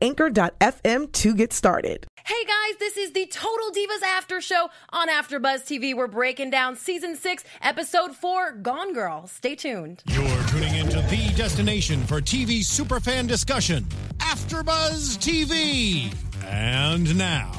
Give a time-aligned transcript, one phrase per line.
[0.00, 2.06] anchor.fm to get started.
[2.24, 5.94] Hey guys, this is the Total Divas After Show on AfterBuzz TV.
[5.94, 9.26] We're breaking down season six, episode four, Gone Girl.
[9.26, 10.02] Stay tuned.
[10.06, 13.84] You're tuning into the destination for TV superfan discussion,
[14.18, 16.14] AfterBuzz TV.
[16.46, 17.50] And now,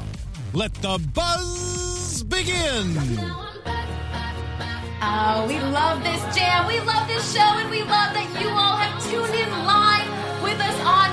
[0.53, 2.95] let the buzz begin.
[5.05, 6.67] Oh, we love this jam.
[6.67, 10.07] We love this show, and we love that you all have tuned in live
[10.41, 11.11] with us on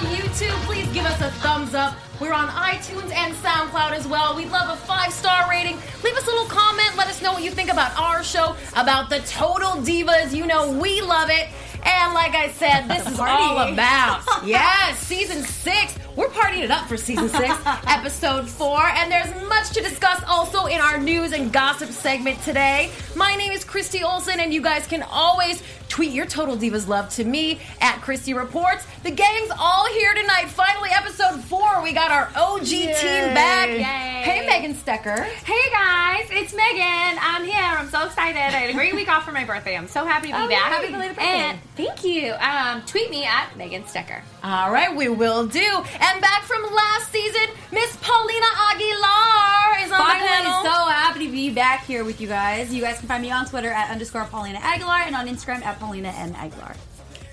[0.49, 1.95] Please give us a thumbs up.
[2.19, 4.35] We're on iTunes and SoundCloud as well.
[4.35, 5.77] We'd love a five star rating.
[6.03, 6.97] Leave us a little comment.
[6.97, 10.35] Let us know what you think about our show, about the Total Divas.
[10.35, 11.49] You know, we love it.
[11.85, 15.97] And like I said, this is all about, yes, season six.
[16.17, 17.55] We're partying it up for season six,
[17.87, 18.83] episode four.
[18.83, 22.91] And there's much to discuss also in our news and gossip segment today.
[23.17, 27.09] My name is Christy Olson, and you guys can always tweet your Total Divas love
[27.11, 28.85] to me at Christy Reports.
[29.03, 30.47] The gang's all here tonight.
[30.49, 31.83] Finally, episode four.
[31.83, 32.95] We got our OG team
[33.35, 33.69] back.
[33.69, 33.79] Yay.
[33.83, 35.25] Hey, Megan Stecher.
[35.25, 37.19] Hey guys, it's Megan.
[37.21, 37.55] I'm here.
[37.57, 38.37] I'm so excited.
[38.39, 39.77] I had a great week off for my birthday.
[39.77, 40.73] I'm so happy to be Oh, back.
[40.73, 41.31] happy belated birthday.
[41.31, 42.33] And thank you.
[42.35, 44.23] Um, tweet me at Megan Stecher.
[44.43, 45.61] All right, we will do.
[45.61, 50.63] And back from last season, Miss Paulina Aguilar is on the Finally, panel.
[50.65, 52.73] so happy to be back here with you guys.
[52.73, 55.79] You guys can find me on Twitter at underscore Paulina Aguilar and on Instagram at
[55.79, 56.75] Paulina M Aguilar.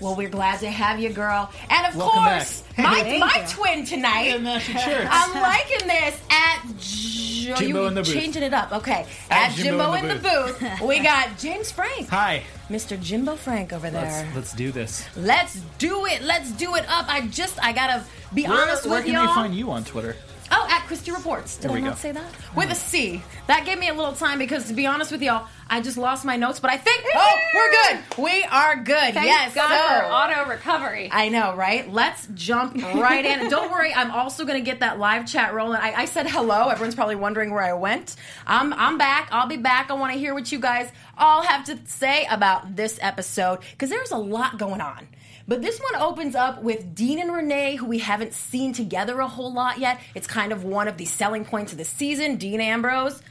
[0.00, 1.50] Well, we're glad to have you, girl.
[1.70, 2.86] And of Welcome course, back.
[2.86, 4.40] my, Thank my twin tonight.
[4.40, 4.76] matching.
[4.78, 8.12] I'm liking this at Jo- Jimbo you in the booth.
[8.12, 8.72] changing it up.
[8.72, 12.42] Okay, at, At Jimbo, Jimbo in the booth, we got James Franck, Hi.
[12.70, 13.00] Mr.
[13.00, 14.02] Jimbo Franck over there.
[14.02, 15.04] Let's let's do this.
[15.16, 16.22] Let's do it.
[16.22, 17.06] Let's do it up.
[17.08, 19.24] I just I gotta be Where, honest where with can y'all.
[19.26, 20.16] Where can they find you on Twitter?
[20.50, 21.56] Oh, at Christy Reports.
[21.56, 21.96] Did There I not go.
[21.96, 22.24] say that?
[22.56, 23.22] With a C.
[23.48, 26.24] That gave me a little time because, to be honest with y'all, I just lost
[26.24, 28.22] my notes, but I think, oh, we're good.
[28.22, 29.14] We are good.
[29.14, 29.54] Thank yes.
[29.54, 31.10] God so- for auto recovery.
[31.12, 31.90] I know, right?
[31.92, 33.48] Let's jump right in.
[33.50, 35.78] Don't worry, I'm also going to get that live chat rolling.
[35.80, 36.68] I, I said hello.
[36.68, 38.16] Everyone's probably wondering where I went.
[38.46, 39.28] I'm, I'm back.
[39.30, 39.90] I'll be back.
[39.90, 43.90] I want to hear what you guys all have to say about this episode because
[43.90, 45.06] there's a lot going on.
[45.48, 49.26] But this one opens up with Dean and Renee, who we haven't seen together a
[49.26, 49.98] whole lot yet.
[50.14, 52.36] It's kind of one of the selling points of the season.
[52.36, 53.22] Dean Ambrose.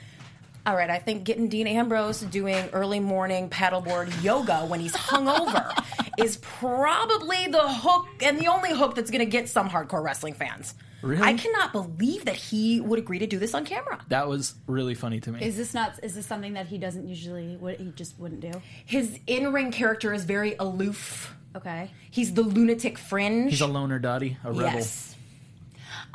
[0.66, 5.72] All right, I think getting Dean Ambrose doing early morning paddleboard yoga when he's hungover
[6.18, 10.34] is probably the hook and the only hook that's going to get some hardcore wrestling
[10.34, 10.74] fans.
[11.04, 11.22] Really?
[11.22, 14.04] I cannot believe that he would agree to do this on camera.
[14.10, 15.42] That was really funny to me.
[15.46, 16.00] Is this not?
[16.02, 17.56] Is this something that he doesn't usually?
[17.56, 18.52] What he just wouldn't do?
[18.86, 21.37] His in-ring character is very aloof.
[21.57, 21.90] Okay.
[22.12, 23.50] He's the lunatic fringe.
[23.51, 24.63] He's a loner dotty, a rebel.
[24.63, 25.16] yes.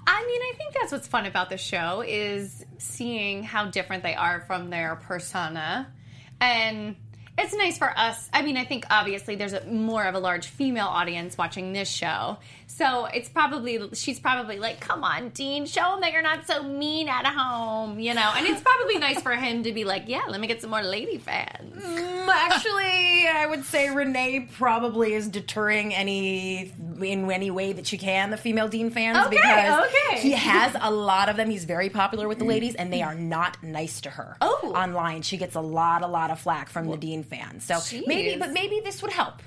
[0.06, 4.14] I mean, I think that's what's fun about the show is seeing how different they
[4.14, 5.92] are from their persona.
[6.40, 6.96] And
[7.38, 8.28] it's nice for us.
[8.32, 11.88] I mean, I think obviously there's a, more of a large female audience watching this
[11.88, 12.38] show.
[12.74, 16.62] So it's probably, she's probably like, come on, Dean, show him that you're not so
[16.62, 18.32] mean at home, you know?
[18.34, 20.82] And it's probably nice for him to be like, yeah, let me get some more
[20.82, 21.82] lady fans.
[21.82, 26.72] Mm, Actually, I would say Renee probably is deterring any
[27.02, 30.20] in any way that she can the female Dean fans Okay, because okay.
[30.20, 31.50] he has a lot of them.
[31.50, 34.36] He's very popular with the ladies, and they are not nice to her.
[34.40, 34.72] Oh.
[34.74, 37.64] online she gets a lot, a lot of flack from the Dean fans.
[37.64, 39.42] So maybe, but maybe this would help.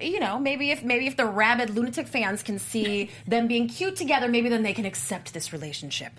[0.00, 3.96] You know, maybe if maybe if the rabid lunatic fans can see them being cute
[3.96, 6.12] together, maybe then they can accept this relationship.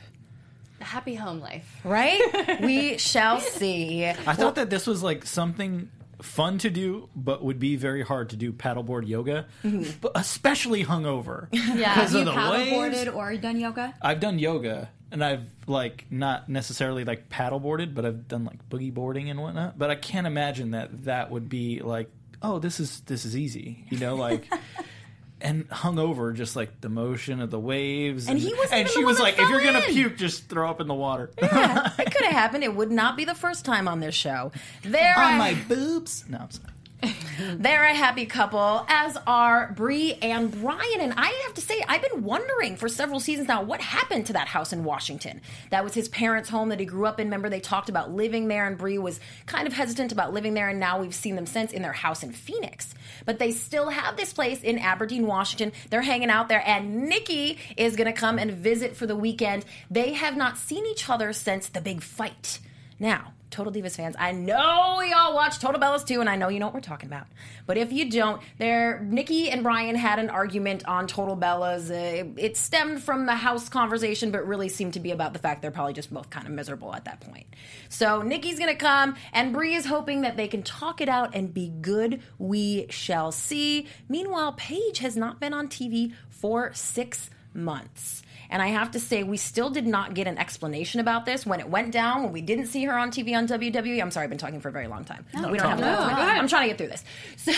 [0.81, 1.80] A happy home life.
[1.84, 2.62] Right?
[2.62, 4.06] we shall see.
[4.06, 5.90] I thought that this was like something
[6.22, 9.91] fun to do, but would be very hard to do paddleboard yoga, mm-hmm.
[10.02, 11.47] but especially hungover.
[11.75, 11.94] Yeah.
[11.94, 13.08] Because Have of you the paddleboarded waves.
[13.09, 13.94] or done yoga?
[14.02, 18.94] I've done yoga, and I've like not necessarily like paddleboarded, but I've done like boogie
[18.94, 19.78] boarding and whatnot.
[19.78, 22.09] But I can't imagine that that would be like,
[22.41, 24.46] oh, this is this is easy, you know, like.
[25.41, 28.91] And hung over just like the motion of the waves, And he wasn't and even
[28.93, 30.93] she the was one like, "If you're fell gonna puke, just throw up in the
[30.93, 32.64] water Yeah, it could have happened.
[32.64, 34.53] It would not be the first time on this show.
[34.84, 36.70] There, on I- my boobs." No, I'm sorry.
[37.58, 41.02] They're a happy couple, as are Brie and Bryan.
[41.02, 44.34] And I have to say, I've been wondering for several seasons now what happened to
[44.34, 45.42] that house in Washington.
[45.70, 47.28] That was his parents' home that he grew up in.
[47.28, 50.70] Remember, they talked about living there, and Brie was kind of hesitant about living there.
[50.70, 52.94] And now we've seen them since in their house in Phoenix.
[53.26, 55.72] But they still have this place in Aberdeen, Washington.
[55.90, 59.66] They're hanging out there, and Nikki is going to come and visit for the weekend.
[59.92, 62.59] They have not seen each other since the big fight.
[63.00, 66.59] Now, Total Divas fans, I know y'all watch Total Bellas too, and I know you
[66.59, 67.28] know what we're talking about.
[67.66, 71.90] But if you don't, there, Nikki and Bryan had an argument on Total Bellas.
[71.90, 75.61] Uh, it stemmed from the house conversation, but really seemed to be about the fact
[75.61, 77.47] they're probably just both kind of miserable at that point.
[77.87, 81.53] So Nikki's gonna come, and Brie is hoping that they can talk it out and
[81.53, 82.22] be good.
[82.37, 83.87] We shall see.
[84.09, 88.22] Meanwhile, Paige has not been on TV for six months.
[88.55, 91.59] And I have to say, we still did not get an explanation about this when
[91.59, 94.02] it went down, when we didn't see her on TV on WWE.
[94.02, 95.25] I'm sorry, I've been talking for a very long time.
[95.34, 96.40] No, we don't have enough time.
[96.40, 97.03] I'm trying to get through this.
[97.35, 97.52] So,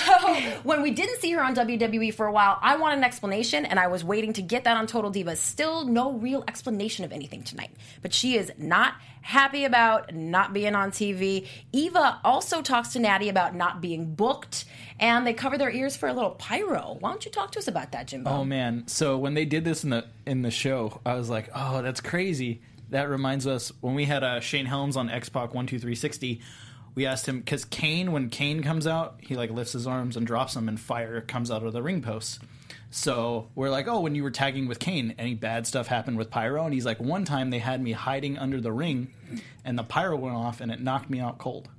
[0.64, 3.80] when we didn't see her on WWE for a while, I wanted an explanation, and
[3.80, 5.38] I was waiting to get that on Total Divas.
[5.38, 7.70] Still no real explanation of anything tonight.
[8.02, 8.96] But she is not
[9.28, 11.46] happy about not being on TV.
[11.74, 14.66] Eva also talks to Natty about not being booked,
[15.00, 16.98] and they cover their ears for a little pyro.
[17.00, 18.30] Why don't you talk to us about that, Jimbo?
[18.30, 18.88] Oh man!
[18.88, 22.02] So when they did this in the in the show, I was like, "Oh, that's
[22.02, 25.80] crazy." That reminds us when we had uh, Shane Helms on X Pac One Two
[25.80, 26.42] Three Sixty.
[26.96, 30.26] We asked him because Kane, when Kane comes out, he like lifts his arms and
[30.26, 32.40] drops them, and fire comes out of the ring posts.
[32.90, 36.30] So we're like, "Oh, when you were tagging with Kane, any bad stuff happened with
[36.30, 39.14] pyro?" And he's like, "One time they had me hiding under the ring,
[39.66, 41.70] and the pyro went off, and it knocked me out cold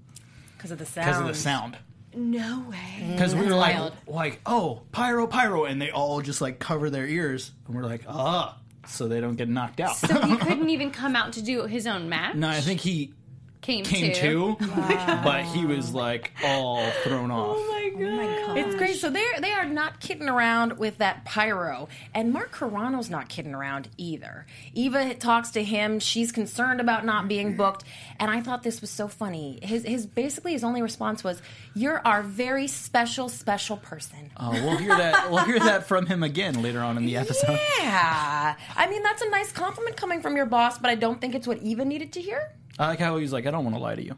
[0.56, 1.06] Because of the sound.
[1.06, 1.78] because of the sound."
[2.14, 3.10] No way.
[3.12, 3.92] because we were like, wild.
[4.06, 8.02] like, oh, pyro, pyro, and they all just like cover their ears, and we're like,
[8.08, 8.57] ah,
[8.88, 9.96] so they don't get knocked out.
[9.96, 12.34] So he couldn't even come out to do his own match.
[12.34, 13.12] no, I think he
[13.60, 14.20] came, came to.
[14.20, 14.56] too,
[15.24, 17.56] but he was like all thrown oh off.
[17.58, 18.58] Oh Oh my god.
[18.58, 18.96] It's great.
[18.96, 23.54] So they're they are not kidding around with that pyro, and Mark Carrano's not kidding
[23.54, 24.46] around either.
[24.72, 25.98] Eva talks to him.
[26.00, 27.84] She's concerned about not being booked,
[28.18, 29.58] and I thought this was so funny.
[29.62, 31.42] His his basically his only response was,
[31.74, 35.30] "You're our very special special person." Oh, we'll hear that.
[35.30, 37.58] We'll hear that from him again later on in the episode.
[37.80, 41.34] Yeah, I mean that's a nice compliment coming from your boss, but I don't think
[41.34, 42.52] it's what Eva needed to hear.
[42.78, 44.16] I like how he's like, I don't want to lie to you.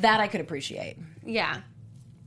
[0.00, 0.96] That I could appreciate.
[1.24, 1.60] Yeah.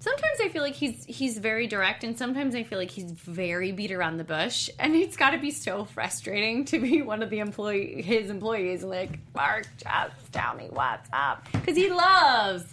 [0.01, 3.71] Sometimes I feel like he's he's very direct, and sometimes I feel like he's very
[3.71, 7.30] beat around the bush, and it's got to be so frustrating to be one of
[7.30, 8.83] the employee his employees.
[8.83, 12.65] Like, Mark, just tell me what's up, because he loves,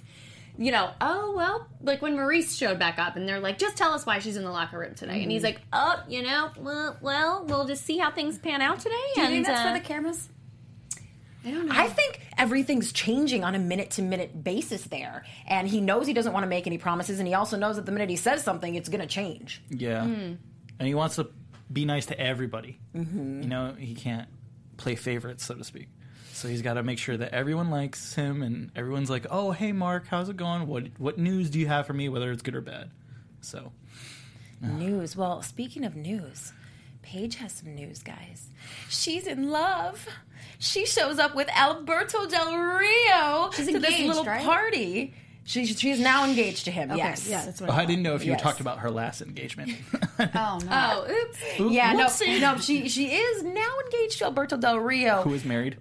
[0.56, 0.90] you know.
[1.02, 4.20] Oh well, like when Maurice showed back up, and they're like, just tell us why
[4.20, 7.66] she's in the locker room tonight, and he's like, oh, you know, well, well, we'll
[7.66, 8.94] just see how things pan out today.
[9.14, 10.30] Do you and think that's uh, for the cameras?
[11.48, 11.74] I don't know.
[11.76, 15.24] I think everything's changing on a minute to minute basis there.
[15.46, 17.18] And he knows he doesn't want to make any promises.
[17.18, 19.62] And he also knows that the minute he says something, it's going to change.
[19.70, 20.34] Yeah, Hmm.
[20.78, 21.30] and he wants to
[21.72, 22.78] be nice to everybody.
[22.94, 23.42] Mm-hmm.
[23.42, 24.28] You know, he can't
[24.76, 25.88] play favorites, so to speak.
[26.32, 29.72] So he's got to make sure that everyone likes him, and everyone's like, "Oh, hey,
[29.72, 30.68] Mark, how's it going?
[30.68, 32.90] What what news do you have for me, whether it's good or bad?"
[33.40, 33.72] So
[34.60, 35.16] News.
[35.16, 36.52] Well, speaking of news,
[37.02, 38.48] Paige has some news, guys.
[38.88, 40.06] She's in love.
[40.58, 44.44] She shows up with Alberto Del Rio She's to this little right?
[44.44, 45.14] party.
[45.48, 46.92] She, she's now engaged to him.
[46.94, 47.26] yes.
[47.26, 48.42] Yeah, that's what Oh, I didn't know if you Yes.
[48.42, 49.72] talked about her last engagement.
[50.20, 50.68] Oh no.
[50.70, 51.38] Oh, oops.
[51.72, 52.40] Yeah, no, Whoopsie.
[52.40, 55.22] no, she she is now engaged to Alberto Del Rio.
[55.22, 55.76] Who is married?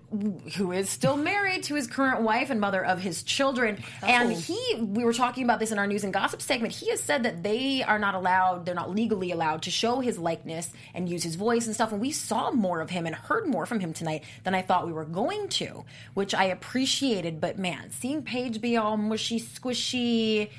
[0.58, 3.84] who is still married to his current wife and mother of his children.
[4.04, 4.36] And oh.
[4.36, 6.74] he, we were talking about this in our news and gossip segment.
[6.74, 10.20] He has said that they are not allowed, they're not legally allowed to show his
[10.20, 11.92] likeness and use his voice and stuff.
[11.92, 14.86] And we saw more of him and heard more from him tonight than I thought
[14.86, 15.84] we were going to,
[16.14, 17.42] which I appreciated.
[17.42, 20.50] But man, seeing Paige be all mushy, squishy,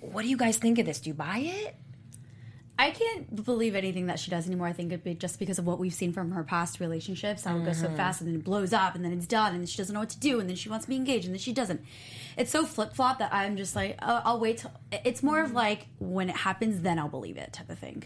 [0.00, 1.00] what do you guys think of this?
[1.00, 1.76] Do you buy it?
[2.80, 4.68] I can't believe anything that she does anymore.
[4.68, 7.56] I think it'd be just because of what we've seen from her past relationships, how
[7.56, 7.96] it goes so mm-hmm.
[7.96, 9.98] fast and then it blows up and then it's done and then she doesn't know
[9.98, 11.82] what to do and then she wants to be engaged and then she doesn't.
[12.36, 14.70] It's so flip flop that I'm just like, oh, I'll wait till.
[14.92, 18.04] It's more of like when it happens, then I'll believe it type of thing.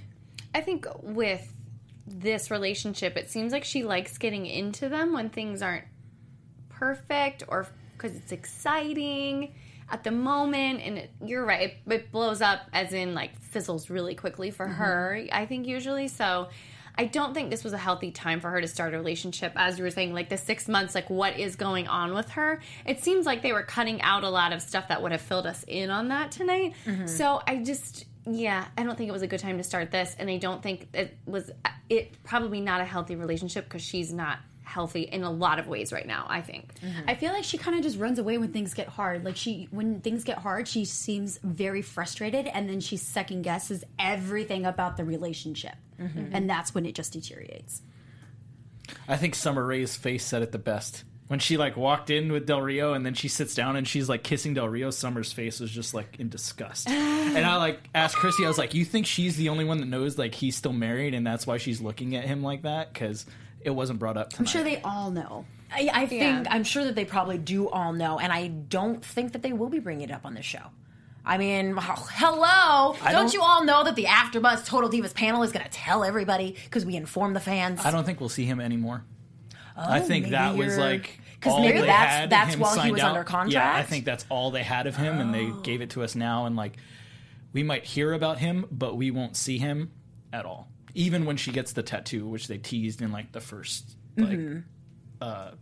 [0.55, 1.53] I think with
[2.07, 5.85] this relationship, it seems like she likes getting into them when things aren't
[6.71, 9.55] perfect or because it's exciting
[9.93, 10.81] at the moment.
[10.83, 14.67] And it, you're right, it, it blows up as in like fizzles really quickly for
[14.67, 14.75] mm-hmm.
[14.75, 16.09] her, I think, usually.
[16.09, 16.49] So.
[16.95, 19.55] I don't think this was a healthy time for her to start a relationship.
[19.57, 22.61] As you were saying, like the six months, like what is going on with her?
[22.85, 25.47] It seems like they were cutting out a lot of stuff that would have filled
[25.47, 26.75] us in on that tonight.
[26.85, 27.07] Mm-hmm.
[27.07, 30.15] So I just, yeah, I don't think it was a good time to start this,
[30.19, 31.51] and I don't think it was.
[31.89, 35.93] It probably not a healthy relationship because she's not healthy in a lot of ways
[35.93, 36.27] right now.
[36.29, 36.75] I think.
[36.81, 37.09] Mm-hmm.
[37.09, 39.25] I feel like she kind of just runs away when things get hard.
[39.25, 43.85] Like she, when things get hard, she seems very frustrated, and then she second guesses
[43.99, 46.31] everything about the relationship, mm-hmm.
[46.33, 47.83] and that's when it just deteriorates.
[49.09, 51.05] I think Summer Rae's face said it the best.
[51.29, 54.07] When she like walked in with Del Rio and then she sits down and she's
[54.07, 56.89] like kissing Del Rio, Summer's face was just like in disgust.
[56.91, 59.87] and I like asked Chrissy, I was like, "You think she's the only one that
[59.87, 63.25] knows like he's still married and that's why she's looking at him like that?" Because
[63.65, 64.31] it wasn't brought up.
[64.31, 64.41] Tonight.
[64.41, 65.45] I'm sure they all know.
[65.73, 66.45] I, I think Yeah.
[66.51, 69.69] I'm sure that they probably do all know, and I don't think that they will
[69.71, 70.65] be bringing it up on this show.
[71.25, 72.95] I mean, h- hello!
[73.03, 76.03] Don't, don't- you all know that the AfterBuzz Total Divas panel is going to tell
[76.05, 77.81] everybody because we inform the fans?
[77.85, 79.05] I don't think we'll see him anymore.
[79.77, 82.61] Oh, I think that was you're- like 'Cause all maybe they that's- had, that's him
[82.61, 83.17] while he was out.
[83.17, 86.03] under Yeah, I think that's all they had of him, and they gave it to
[86.03, 86.47] us now.
[86.47, 86.77] And like,
[87.53, 89.91] we might hear about him, but we won't see him
[90.33, 90.69] at all.
[90.95, 94.59] Even when she gets the tattoo, which they teased in like the first like Mm-hmm.
[95.21, 95.53] uh,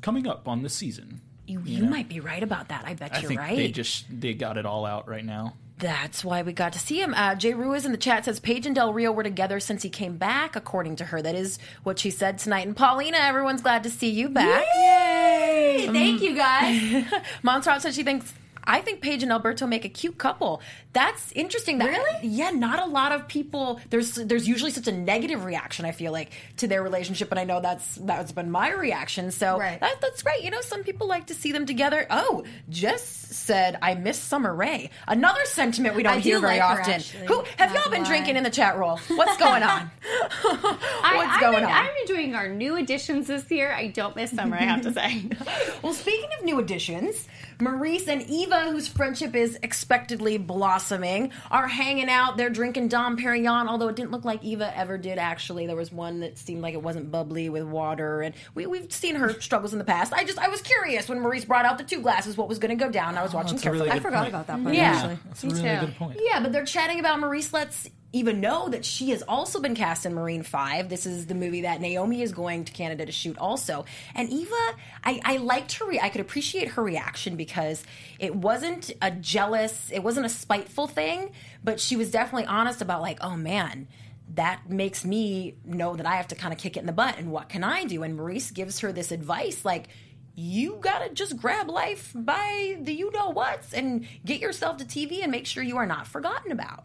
[0.00, 1.20] coming up on the season.
[1.46, 2.84] You, you might be right about that.
[2.86, 3.56] I bet I you're think right.
[3.56, 5.54] they just they got it all out right now.
[5.78, 7.12] That's why we got to see him.
[7.14, 9.90] Uh, Jay Ruiz in the chat says Paige and Del Rio were together since he
[9.90, 11.20] came back, according to her.
[11.20, 12.66] That is what she said tonight.
[12.66, 14.64] And Paulina, everyone's glad to see you back.
[14.76, 15.88] Yay!
[15.92, 17.04] Thank you guys.
[17.42, 18.32] Montserrat said she thinks.
[18.64, 20.60] I think Paige and Alberto make a cute couple.
[20.92, 21.78] That's interesting.
[21.78, 22.28] That, Really?
[22.28, 23.80] Yeah, not a lot of people.
[23.90, 25.84] There's there's usually such a negative reaction.
[25.84, 29.30] I feel like to their relationship, and I know that's that's been my reaction.
[29.30, 29.80] So Right.
[29.80, 30.42] that, that's great.
[30.44, 32.06] You know, some people like to see them together.
[32.10, 34.90] Oh, Jess said I miss Summer Rae.
[35.08, 36.94] Another sentiment we don't I do hear very like her, often.
[36.94, 37.26] actually.
[37.26, 38.08] Who have y'all been lie.
[38.08, 38.98] drinking in the chat roll?
[39.08, 39.90] What's going on?
[40.42, 41.70] What's I, going on?
[41.70, 43.72] I'm enjoying our new additions this year.
[43.72, 45.24] I don't miss summer, I have to say.
[45.82, 47.26] Well, speaking of new additions,
[47.62, 52.36] Maurice and Eva, whose friendship is expectedly blossoming, are hanging out.
[52.36, 55.66] They're drinking Dom Perignon, although it didn't look like Eva ever did, actually.
[55.66, 59.14] There was one that seemed like it wasn't bubbly with water, and we, we've seen
[59.14, 60.12] her struggles in the past.
[60.12, 62.76] I just, I was curious when Maurice brought out the two glasses, what was going
[62.76, 63.16] to go down.
[63.16, 64.00] I was oh, watching that's a really carefully.
[64.00, 64.28] I forgot point.
[64.28, 64.64] about that mm-hmm.
[64.64, 64.76] part.
[64.76, 64.92] Yeah.
[64.92, 65.18] Actually.
[65.26, 65.86] That's a really too.
[65.86, 66.20] good point.
[66.22, 70.04] Yeah, but they're chatting about Maurice lets Eva know that she has also been cast
[70.04, 70.90] in Marine 5.
[70.90, 73.86] This is the movie that Naomi is going to Canada to shoot also.
[74.14, 77.84] And Eva, I, I liked her, re- I could appreciate her reaction because
[78.18, 81.32] it wasn't a jealous, it wasn't a spiteful thing,
[81.64, 83.88] but she was definitely honest about like, oh man,
[84.34, 87.18] that makes me know that I have to kind of kick it in the butt
[87.18, 88.02] and what can I do?
[88.02, 89.88] And Maurice gives her this advice like,
[90.34, 95.22] you gotta just grab life by the you know what's and get yourself to TV
[95.22, 96.84] and make sure you are not forgotten about.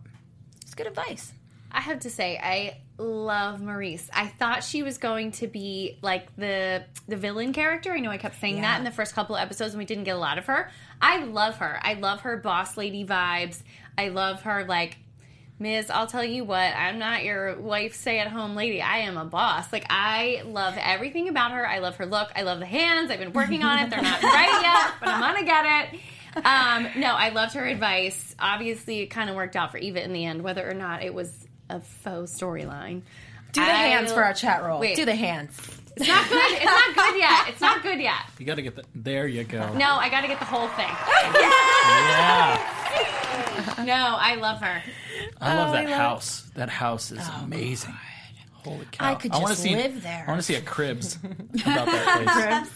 [0.77, 1.34] Good advice.
[1.72, 4.10] I have to say, I love Maurice.
[4.13, 7.91] I thought she was going to be like the the villain character.
[7.91, 8.62] I know I kept saying Yeah.
[8.62, 10.72] that in the first couple of episodes, and we didn't get a lot of her.
[11.01, 11.77] I love her.
[11.84, 13.62] I love her boss lady vibes.
[13.98, 14.98] I love her like.
[15.60, 18.79] Miss, I'll tell you what, I'm not your wife stay at home lady.
[18.79, 19.74] I am a boss.
[19.74, 21.67] Like, I love everything about her.
[21.67, 22.29] I love her look.
[22.36, 23.10] I love the hands.
[23.10, 23.89] I've been working on it.
[23.89, 25.65] They're not right yet, but I'm to get
[25.96, 26.00] it.
[26.36, 28.36] Um, no, I loved her advice.
[28.39, 31.13] Obviously, it kind of worked out for Eva in the end, whether or not it
[31.13, 31.31] was
[31.69, 33.01] a faux storyline.
[33.53, 34.79] Do the I- hands for our chat roll.
[34.79, 34.96] Wait.
[34.96, 35.57] Do the hands.
[35.96, 36.43] It's not good.
[36.51, 37.48] It's not good yet.
[37.50, 38.19] It's not good yet.
[38.38, 38.84] You got to get the.
[38.93, 39.74] There you go.
[39.74, 40.86] No, I got to get the whole thing.
[41.88, 44.84] Yeah, No, I love her.
[45.41, 46.41] I love Oh, that I love- house.
[46.55, 47.96] That house is amazing.
[48.63, 49.12] Holy cow!
[49.12, 50.25] I could wanna just see, live there.
[50.27, 52.74] I want to see a cribs about that place.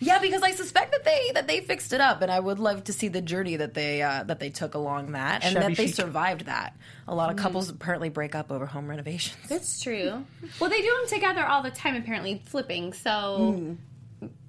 [0.00, 2.84] Yeah, because I suspect that they that they fixed it up, and I would love
[2.84, 5.76] to see the journey that they uh, that they took along that, and Shabby that
[5.76, 5.94] they chic.
[5.94, 6.76] survived that.
[7.08, 9.36] A lot of couples apparently break up over home renovations.
[9.50, 10.24] It's true.
[10.60, 12.92] Well, they do them together all the time, apparently, flipping.
[12.92, 13.76] So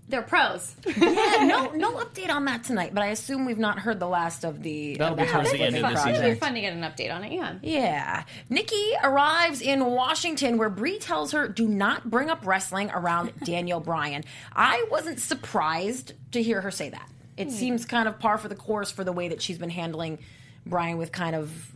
[0.10, 0.76] they're pros.
[0.86, 4.44] yeah, no no update on that tonight, but I assume we've not heard the last
[4.46, 6.34] of the That'll of the be towards house the end flipping of the It'd season.
[6.34, 7.32] be fun to get an update on it.
[7.34, 7.56] Yeah.
[7.62, 8.24] Yeah.
[8.50, 13.80] Nikki arrives in Washington where Brie tells her, do not bring up wrestling around Daniel
[13.80, 14.24] Bryan.
[14.56, 17.10] I wasn't surprised to hear her say that.
[17.36, 17.54] It hmm.
[17.54, 20.20] seems kind of par for the course for the way that she's been handling
[20.66, 21.72] Bryan with kind of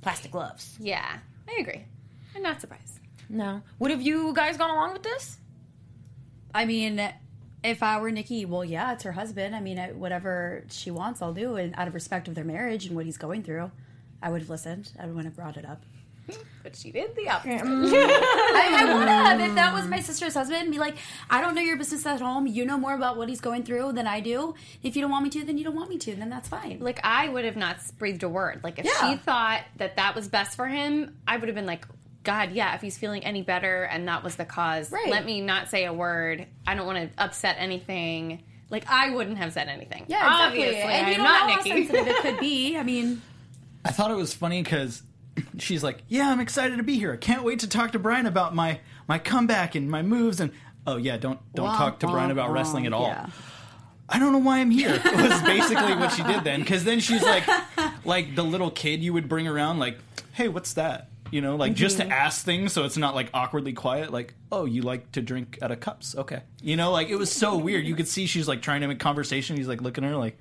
[0.00, 0.76] plastic gloves.
[0.80, 1.18] Yeah,
[1.48, 1.84] I agree.
[2.34, 2.98] I'm not surprised.
[3.28, 3.62] No.
[3.78, 5.38] Would have you guys gone along with this?
[6.54, 6.96] I mean,
[7.64, 9.54] if I were Nikki, well, yeah, it's her husband.
[9.56, 11.56] I mean, I, whatever she wants, I'll do.
[11.56, 13.70] And out of respect of their marriage and what he's going through,
[14.22, 14.90] I would have listened.
[14.98, 15.82] I wouldn't have brought it up.
[16.60, 17.62] But she did the opposite.
[17.64, 20.70] I, I would have if that was my sister's husband.
[20.70, 20.96] Be like,
[21.30, 22.46] I don't know your business at home.
[22.46, 24.54] You know more about what he's going through than I do.
[24.82, 26.14] If you don't want me to, then you don't want me to.
[26.16, 26.78] Then that's fine.
[26.80, 28.60] Like I would have not breathed a word.
[28.64, 29.12] Like if Yeah.
[29.12, 31.86] she thought that that was best for him, I would have been like,
[32.24, 32.74] God, yeah.
[32.74, 35.08] If he's feeling any better, and that was the cause, Right.
[35.08, 36.46] let me not say a word.
[36.66, 38.42] I don't want to upset anything.
[38.70, 40.04] Like I wouldn't have said anything.
[40.08, 40.62] yeah, exactly.
[40.64, 42.76] Obviously, and I'm you don't not know how sensitive it could be.
[42.78, 43.22] I mean,
[43.84, 45.02] I thought it was funny because
[45.58, 47.12] she's like, "Yeah, I'm excited to be here.
[47.12, 50.52] I can't wait to talk to Bryan about my my comeback and my moves." And
[50.86, 52.54] "Oh yeah, don't don't Wah, talk to wah, Bryan about wah.
[52.56, 53.26] wrestling at all." Yeah.
[54.10, 54.90] I don't know why I'm here.
[55.04, 56.60] Was basically what she did then.
[56.60, 57.44] Because then she's like,
[58.06, 59.98] like the little kid you would bring around, like,
[60.32, 62.08] "Hey, what's that?" You know, like just Mm-hmm.
[62.10, 64.12] to ask things, so it's not like awkwardly quiet.
[64.12, 66.14] Like, "Oh, you like to drink out of cups?
[66.16, 67.84] Okay." You know, like it was so weird.
[67.84, 69.56] You could see she's like trying to make conversation.
[69.56, 70.38] He's like looking at her like,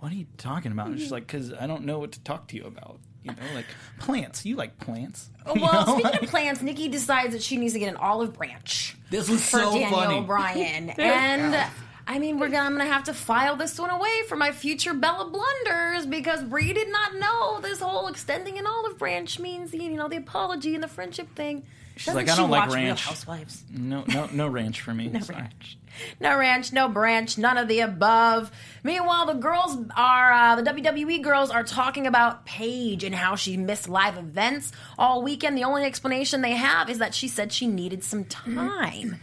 [0.00, 2.48] "What are you talking about?" And she's like, "Cause I don't know what to talk
[2.48, 3.66] to you about." You know, like
[4.00, 4.44] plants.
[4.44, 5.30] You like plants.
[5.54, 5.98] You Well, know?
[5.98, 9.42] speaking of plants, Nikki decides that she needs to get an olive branch This was
[9.48, 10.20] for so Daniel funny.
[10.22, 11.68] Bryan, and
[12.06, 14.94] I mean, we're gonna, I'm gonna have to file this one away for my future
[14.94, 19.78] Bella blunders because Brie did not know this whole extending an olive branch means the,
[19.78, 21.64] you know the apology and the friendship thing.
[21.96, 23.64] She's Doesn't like, "I don't like ranch." Housewives.
[23.70, 25.08] No, no, no ranch for me.
[25.12, 25.40] No Sorry.
[25.40, 25.78] ranch.
[26.20, 28.50] No ranch, no branch, none of the above.
[28.82, 33.58] Meanwhile, the girls are, uh, the WWE girls are talking about Paige and how she
[33.58, 35.56] missed live events all weekend.
[35.56, 39.20] The only explanation they have is that she said she needed some time.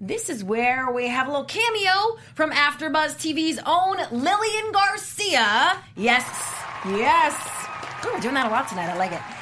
[0.00, 5.78] This is where we have a little cameo from AfterBuzz TV's own Lillian Garcia.
[5.96, 6.24] Yes,
[6.86, 7.34] yes.
[8.04, 8.90] Ooh, we're doing that a lot tonight.
[8.90, 9.33] I like it.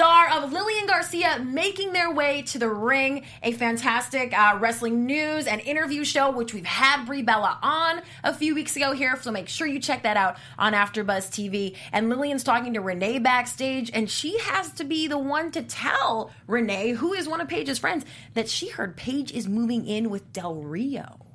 [0.00, 5.46] Star of Lillian Garcia making their way to the ring, a fantastic uh, wrestling news
[5.46, 9.18] and interview show, which we've had Brie Bella on a few weeks ago here.
[9.20, 11.76] So make sure you check that out on AfterBuzz TV.
[11.92, 16.30] And Lillian's talking to Renee backstage, and she has to be the one to tell
[16.46, 20.32] Renee, who is one of Paige's friends, that she heard Paige is moving in with
[20.32, 21.29] Del Rio.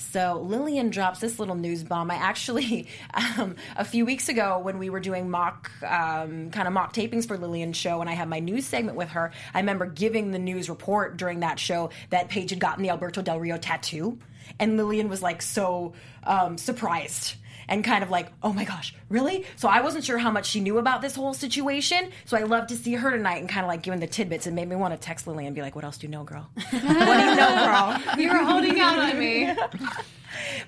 [0.00, 2.10] So Lillian drops this little news bomb.
[2.10, 2.88] I actually,
[3.38, 7.26] um, a few weeks ago, when we were doing mock, um, kind of mock tapings
[7.26, 10.38] for Lillian's show, and I had my news segment with her, I remember giving the
[10.38, 14.18] news report during that show that Paige had gotten the Alberto Del Rio tattoo,
[14.58, 15.92] and Lillian was like so
[16.24, 17.34] um, surprised
[17.70, 19.46] and kind of like, oh my gosh, really?
[19.56, 22.10] So I wasn't sure how much she knew about this whole situation.
[22.26, 24.46] So I love to see her tonight and kind of like giving the tidbits.
[24.46, 26.24] It made me want to text Lily and be like, what else do you know,
[26.24, 26.50] girl?
[26.54, 28.18] what do you know, girl?
[28.18, 29.54] You were holding out on me.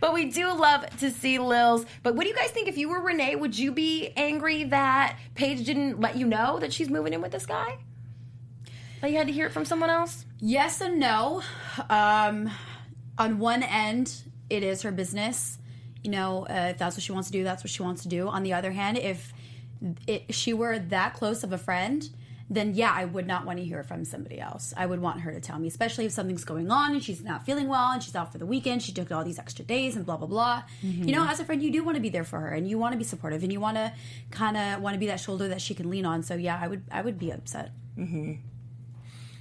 [0.00, 1.86] But we do love to see Lils.
[2.02, 2.68] But what do you guys think?
[2.68, 6.72] If you were Renee, would you be angry that Paige didn't let you know that
[6.72, 7.78] she's moving in with this guy?
[9.00, 10.26] That you had to hear it from someone else?
[10.40, 11.42] Yes and no.
[11.88, 12.50] Um,
[13.18, 14.12] on one end,
[14.50, 15.58] it is her business.
[16.02, 18.08] You know, uh, if that's what she wants to do, that's what she wants to
[18.08, 18.28] do.
[18.28, 19.32] On the other hand, if
[20.06, 22.08] it, she were that close of a friend,
[22.50, 24.74] then yeah, I would not want to hear from somebody else.
[24.76, 27.46] I would want her to tell me, especially if something's going on and she's not
[27.46, 28.82] feeling well and she's out for the weekend.
[28.82, 30.62] She took all these extra days and blah blah blah.
[30.82, 31.10] You mm-hmm.
[31.10, 32.92] know, as a friend, you do want to be there for her and you want
[32.92, 33.92] to be supportive and you want to
[34.30, 36.22] kind of want to be that shoulder that she can lean on.
[36.22, 37.72] So yeah, I would I would be upset.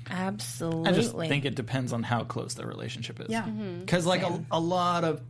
[0.09, 0.89] Absolutely.
[0.89, 3.27] I just think it depends on how close the relationship is.
[3.29, 3.43] Yeah.
[3.43, 3.79] Mm-hmm.
[3.81, 5.21] Because like a, a lot of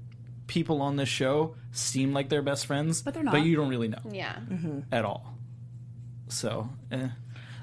[0.52, 3.32] people on this show seem like they're best friends, But they're not.
[3.32, 4.36] But you don't really know Yeah.
[4.92, 5.34] at all.
[6.28, 7.08] So, eh.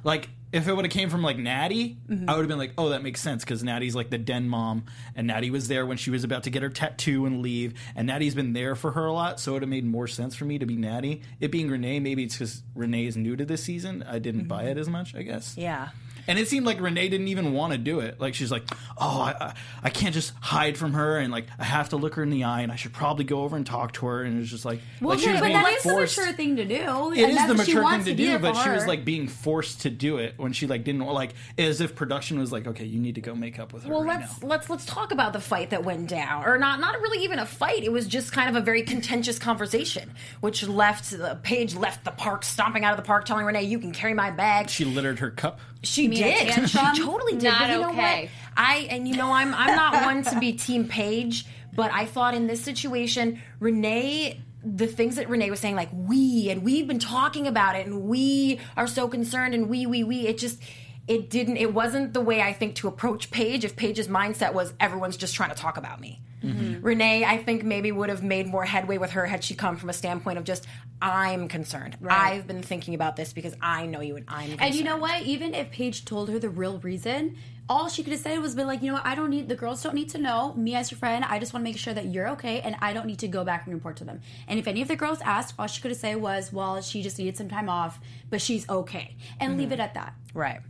[0.04, 2.28] like if it would have came from like Natty, Mm-hmm.
[2.30, 4.84] I would have been like, oh, that makes sense because Natty's like the den mom,
[5.14, 8.06] and Natty was there when she was about to get her tattoo and leave, and
[8.06, 10.46] Natty's been there for her a lot, so it would have made more sense for
[10.46, 11.20] me to be Natty.
[11.40, 14.02] It being Renee, maybe it's because Renee is new to this season.
[14.08, 14.68] I didn't buy Mm-hmm.
[14.70, 15.54] it as much, I guess.
[15.58, 15.90] yeah.
[16.28, 18.20] And it seemed like Renee didn't even want to do it.
[18.20, 18.64] Like she's like,
[18.98, 22.22] "Oh, I, I, can't just hide from her, and like I have to look her
[22.22, 24.40] in the eye, and I should probably go over and talk to her." And it
[24.40, 26.16] was just like, Well, like she was but being that is forced.
[26.16, 27.12] the mature thing to do.
[27.12, 29.80] It and is the mature thing to be do, but she was like being forced
[29.82, 33.00] to do it when she like didn't like as if production was like, "Okay, you
[33.00, 35.32] need to go make up with her Well, right let's now." let's let's talk about
[35.32, 37.84] the fight that went down, or not not really even a fight.
[37.84, 42.10] It was just kind of a very contentious conversation, which left uh, Paige left the
[42.10, 45.20] park, stomping out of the park, telling Renee, "You can carry my bag." She littered
[45.20, 45.60] her cup.
[45.82, 46.68] She did.
[46.68, 47.44] She totally did.
[47.44, 48.22] Not but you know okay.
[48.22, 48.30] what?
[48.56, 52.34] I and you know I'm I'm not one to be team Paige, but I thought
[52.34, 56.98] in this situation, Renee the things that Renee was saying, like we and we've been
[56.98, 60.26] talking about it, and we are so concerned, and we we we.
[60.26, 60.60] It just
[61.06, 61.56] it didn't.
[61.56, 63.64] It wasn't the way I think to approach Paige.
[63.64, 66.20] If Paige's mindset was everyone's just trying to talk about me.
[66.42, 66.84] Mm-hmm.
[66.84, 69.90] Renee, I think maybe would have made more headway with her had she come from
[69.90, 70.66] a standpoint of just
[71.00, 71.96] I'm concerned.
[72.08, 74.50] I've been thinking about this because I know you and I'm.
[74.50, 74.60] Concerned.
[74.62, 75.22] And you know what?
[75.22, 77.36] Even if Paige told her the real reason,
[77.68, 79.06] all she could have said was been like, you know what?
[79.06, 81.24] I don't need the girls don't need to know me as your friend.
[81.24, 83.44] I just want to make sure that you're okay, and I don't need to go
[83.44, 84.20] back and report to them.
[84.46, 87.02] And if any of the girls asked, all she could have said was, well, she
[87.02, 89.60] just needed some time off, but she's okay, and mm-hmm.
[89.60, 90.14] leave it at that.
[90.34, 90.60] Right.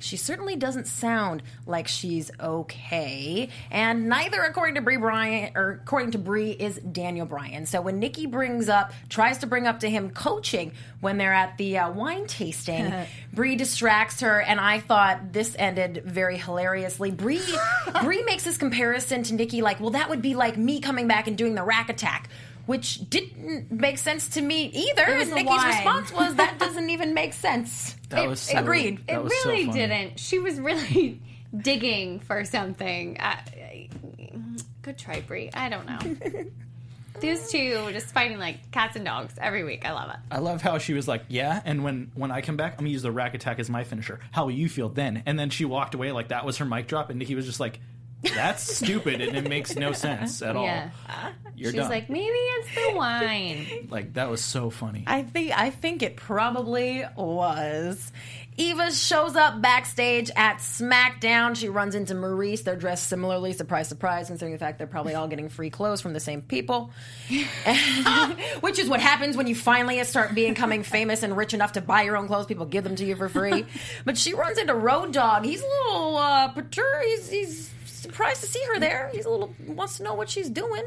[0.00, 6.12] She certainly doesn't sound like she's okay, and neither, according to Brie Bryan, or according
[6.12, 7.66] to Brie, is Daniel Bryan.
[7.66, 11.56] So when Nikki brings up, tries to bring up to him coaching when they're at
[11.58, 12.92] the uh, wine tasting,
[13.32, 17.10] Brie distracts her, and I thought this ended very hilariously.
[17.10, 17.42] Brie,
[18.02, 21.26] Brie makes this comparison to Nikki, like, well, that would be like me coming back
[21.26, 22.28] and doing the rack attack.
[22.70, 25.02] Which didn't make sense to me either.
[25.02, 25.66] And Nikki's wine.
[25.66, 27.96] response was that doesn't even make sense.
[28.10, 29.04] That was so, agreed.
[29.08, 29.76] That it was really funny.
[29.80, 30.20] didn't.
[30.20, 31.20] She was really
[31.56, 33.18] digging for something.
[33.18, 33.40] Uh,
[34.82, 35.50] good try, Brie.
[35.52, 36.44] I don't know.
[37.20, 39.84] These two were just fighting like cats and dogs every week.
[39.84, 40.16] I love it.
[40.30, 42.90] I love how she was like, "Yeah," and when when I come back, I'm gonna
[42.90, 44.20] use the rack attack as my finisher.
[44.30, 45.24] How will you feel then?
[45.26, 47.58] And then she walked away like that was her mic drop, and Nikki was just
[47.58, 47.80] like,
[48.22, 50.90] "That's stupid, and it makes no sense at all." Yeah.
[51.56, 51.90] You're She's done.
[51.90, 53.88] like, maybe it's the wine.
[53.90, 55.04] like that was so funny.
[55.06, 58.12] I think I think it probably was.
[58.56, 61.56] Eva shows up backstage at SmackDown.
[61.56, 62.62] She runs into Maurice.
[62.62, 63.52] They're dressed similarly.
[63.54, 66.90] Surprise, surprise, considering the fact they're probably all getting free clothes from the same people.
[68.60, 72.02] Which is what happens when you finally start becoming famous and rich enough to buy
[72.02, 72.46] your own clothes.
[72.46, 73.64] People give them to you for free.
[74.04, 75.44] but she runs into Road Dog.
[75.44, 77.04] He's a little uh, perturbed.
[77.06, 77.70] He's, he's
[78.00, 79.10] surprised to see her there.
[79.12, 80.84] He's a little wants to know what she's doing,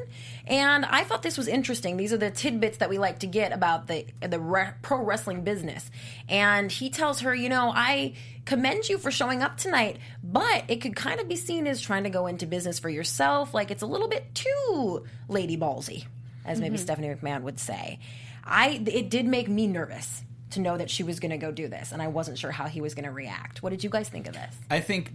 [0.48, 1.98] and I thought this was interesting.
[1.98, 5.44] These are the tidbits that we like to get about the the re- pro wrestling
[5.44, 5.90] business.
[6.28, 8.14] And he tells her, you know, I
[8.46, 12.04] commend you for showing up tonight, but it could kind of be seen as trying
[12.04, 13.54] to go into business for yourself.
[13.54, 16.06] Like it's a little bit too lady ballsy,
[16.46, 16.84] as maybe mm-hmm.
[16.84, 18.00] Stephanie McMahon would say.
[18.44, 20.24] I it did make me nervous
[20.54, 22.68] to know that she was going to go do this, and I wasn't sure how
[22.68, 23.62] he was going to react.
[23.62, 24.56] What did you guys think of this?
[24.70, 25.12] I think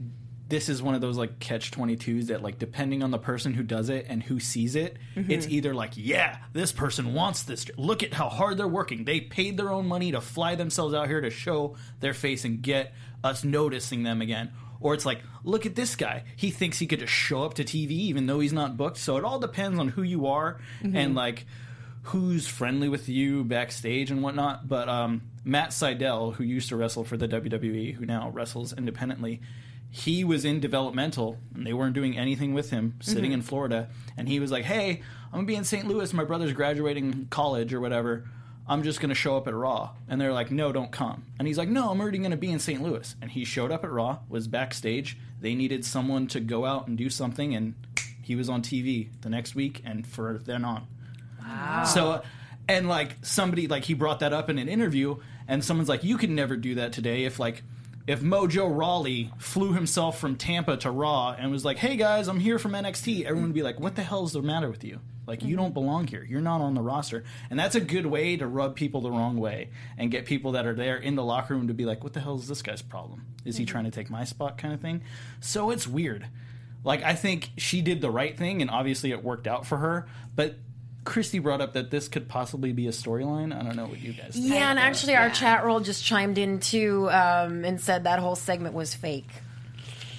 [0.48, 3.62] this is one of those like catch 22s that like depending on the person who
[3.62, 8.02] does it and who sees it it's either like yeah this person wants this look
[8.02, 9.04] at how hard they're working.
[9.04, 12.62] They paid their own money to fly themselves out here to show their face and
[12.62, 14.50] get us noticing them again.
[14.80, 16.24] Or it's like look at this guy.
[16.36, 18.96] He thinks he could just show up to tv even though he's not booked.
[18.98, 21.46] So it all depends on who you are and like
[22.04, 24.66] who's friendly with you backstage and whatnot.
[24.68, 29.40] But um, Matt Sydal, who used to wrestle for the WWE, who now wrestles independently,
[29.90, 33.34] he was in developmental and they weren't doing anything with him sitting mm-hmm.
[33.34, 33.88] in Florida.
[34.16, 35.86] And he was like, hey, I'm going to be in St.
[35.86, 36.12] Louis.
[36.12, 38.24] My brother's graduating college or whatever.
[38.66, 39.90] I'm just going to show up at Raw.
[40.08, 41.24] And they're like, no, don't come.
[41.38, 42.82] And he's like, no, I'm already going to be in St.
[42.82, 43.16] Louis.
[43.22, 45.16] And he showed up at Raw, was backstage.
[45.40, 47.54] They needed someone to go out and do something.
[47.54, 47.74] And
[48.22, 50.86] he was on TV the next week and for then on.
[51.40, 51.84] Wow.
[51.84, 52.22] So,
[52.68, 55.16] and like somebody like he brought that up in an interview,
[55.48, 57.62] and someone's like, "You can never do that today." If like
[58.08, 62.40] if Mojo Rawley flew himself from Tampa to Raw and was like, "Hey guys, I'm
[62.40, 65.00] here from NXT," everyone would be like, "What the hell is the matter with you?
[65.26, 65.64] Like you mm-hmm.
[65.64, 66.24] don't belong here.
[66.24, 69.36] You're not on the roster." And that's a good way to rub people the wrong
[69.36, 69.68] way
[69.98, 72.20] and get people that are there in the locker room to be like, "What the
[72.20, 73.26] hell is this guy's problem?
[73.44, 73.72] Is he mm-hmm.
[73.72, 75.02] trying to take my spot?" kind of thing.
[75.40, 76.26] So it's weird.
[76.84, 80.08] Like I think she did the right thing, and obviously it worked out for her.
[80.34, 80.56] But
[81.08, 83.58] Christy brought up that this could possibly be a storyline.
[83.58, 84.34] I don't know what you guys.
[84.34, 84.52] think.
[84.52, 88.36] Yeah, and actually, our chat roll just chimed in too um, and said that whole
[88.36, 89.30] segment was fake.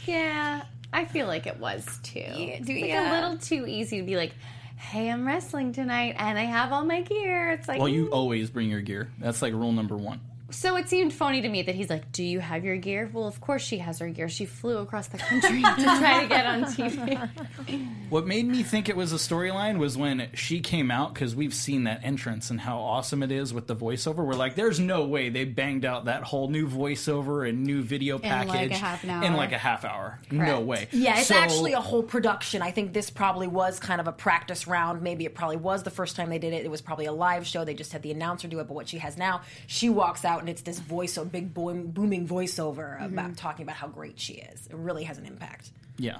[0.07, 2.19] Yeah, I feel like it was too.
[2.19, 3.11] Yeah, do- it's like yeah.
[3.11, 4.33] a little too easy to be like,
[4.77, 8.11] "Hey, I'm wrestling tonight, and I have all my gear." It's like, Well, you mm.
[8.13, 9.11] always bring your gear.
[9.19, 10.19] That's like rule number one.
[10.51, 13.25] So it seemed phony to me that he's like, "Do you have your gear?" Well,
[13.27, 14.29] of course she has her gear.
[14.29, 17.29] She flew across the country to try to get on TV.
[18.09, 21.53] What made me think it was a storyline was when she came out because we've
[21.53, 24.25] seen that entrance and how awesome it is with the voiceover.
[24.25, 28.15] We're like, there's no way they banged out that whole new voiceover and new video
[28.15, 29.37] like, a package half an in hour.
[29.37, 30.19] like a half hour.
[30.31, 30.87] No way.
[30.91, 32.63] Yeah, it's So- actually a whole production.
[32.63, 35.03] I think this probably was kind of a practice round.
[35.03, 36.65] Maybe it probably was the first time they did it.
[36.65, 37.63] It was probably a live show.
[37.63, 38.67] They just had the announcer do it.
[38.67, 41.87] But what she has now, she walks out and it's this voice, a big boom,
[41.87, 44.67] booming voiceover about talking about how great she is.
[44.67, 45.71] It really has an impact.
[45.97, 46.19] Yeah.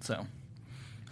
[0.00, 0.26] So,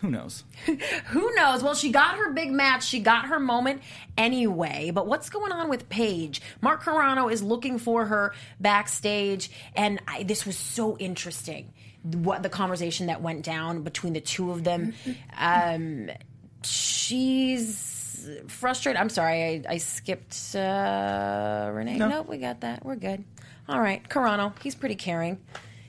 [0.01, 0.45] who knows?
[1.09, 1.63] Who knows?
[1.63, 2.87] Well, she got her big match.
[2.87, 3.83] She got her moment
[4.17, 4.91] anyway.
[4.95, 6.41] But what's going on with Paige?
[6.63, 11.73] Mark Carrano is looking for her backstage, and I, this was so interesting.
[12.03, 14.95] What the conversation that went down between the two of them.
[15.43, 16.11] Um,
[16.63, 17.77] she's
[18.49, 19.01] frustrated.
[19.01, 21.99] I'm sorry, I, I skipped uh, Renee.
[21.99, 22.09] No.
[22.09, 22.85] Nope, we got that.
[22.85, 23.25] We're good.
[23.69, 24.53] All right, Carrano.
[24.63, 25.39] He's pretty caring.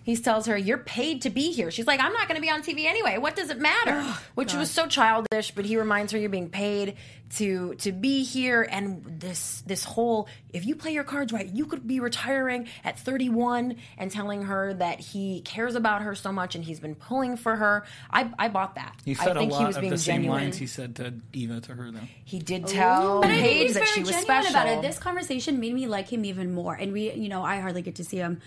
[0.04, 2.50] He tells her, "You're paid to be here." She's like, "I'm not going to be
[2.50, 3.18] on TV anyway.
[3.18, 5.52] What does it matter?" Oh, Which was so childish.
[5.52, 6.96] But he reminds her, "You're being paid
[7.36, 11.66] to to be here." And this this whole, if you play your cards right, you
[11.66, 16.56] could be retiring at 31, and telling her that he cares about her so much
[16.56, 17.84] and he's been pulling for her.
[18.10, 18.96] I I bought that.
[19.06, 20.42] He I said a think lot he was of being the same genuine.
[20.44, 22.00] lines he said to Eva to her though.
[22.26, 24.50] He did tell But Paige that she was genuine special.
[24.52, 24.82] about it.
[24.82, 27.96] This conversation made me like him even more, and we, you know, I hardly get
[27.96, 28.42] to see him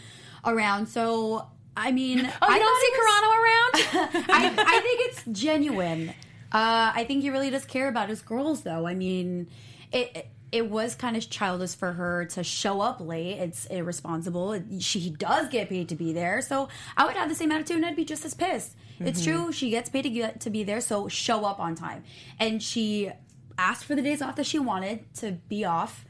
[0.46, 0.86] around.
[0.86, 4.24] So, I mean, oh, you I don't see it Carrano around?
[4.30, 6.10] I, I think it's genuine.
[6.52, 8.86] Uh, I think he really does care about his girls, though.
[8.86, 9.48] I mean,
[9.92, 13.38] it it was kind of childish for her to show up late.
[13.38, 14.52] It's irresponsible.
[14.52, 17.78] It- She does get paid to be there, so I would have the same attitude
[17.78, 18.76] and I'd be just as pissed.
[19.00, 19.30] It's Mm-hmm.
[19.42, 19.52] true.
[19.52, 22.04] She gets paid to get to be there, so show up on time.
[22.38, 23.10] And she
[23.58, 26.04] asked for the days off that she wanted to be off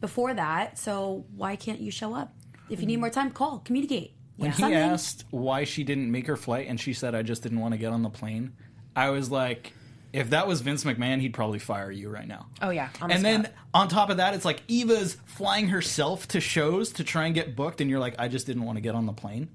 [0.00, 0.78] before that.
[0.78, 2.32] So why can't you show up?
[2.70, 4.14] If you need more time, call, communicate.
[4.36, 7.60] When he asked why she didn't make her flight and she said, I just didn't
[7.60, 8.52] want to get on the plane,
[8.94, 9.72] I was like,
[10.12, 12.46] if that was Vince McMahon, he'd probably fire you right now.
[12.62, 16.40] Oh, yeah, the And then on top of that, it's like Eva's flying herself to
[16.40, 18.94] shows to try and get booked, and you're like, I just didn't want to get
[18.94, 19.48] on the plane.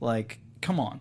[0.00, 1.00] Like, come on.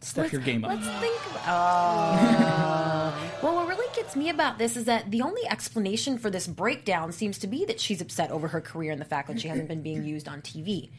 [0.00, 0.70] Step your game up.
[0.70, 1.20] Let's think.
[1.46, 3.30] Oh.
[3.42, 7.12] well, what really gets me about this is that the only explanation for this breakdown
[7.12, 9.68] seems to be that she's upset over her career and the fact that she hasn't
[9.68, 10.90] been being used on TV.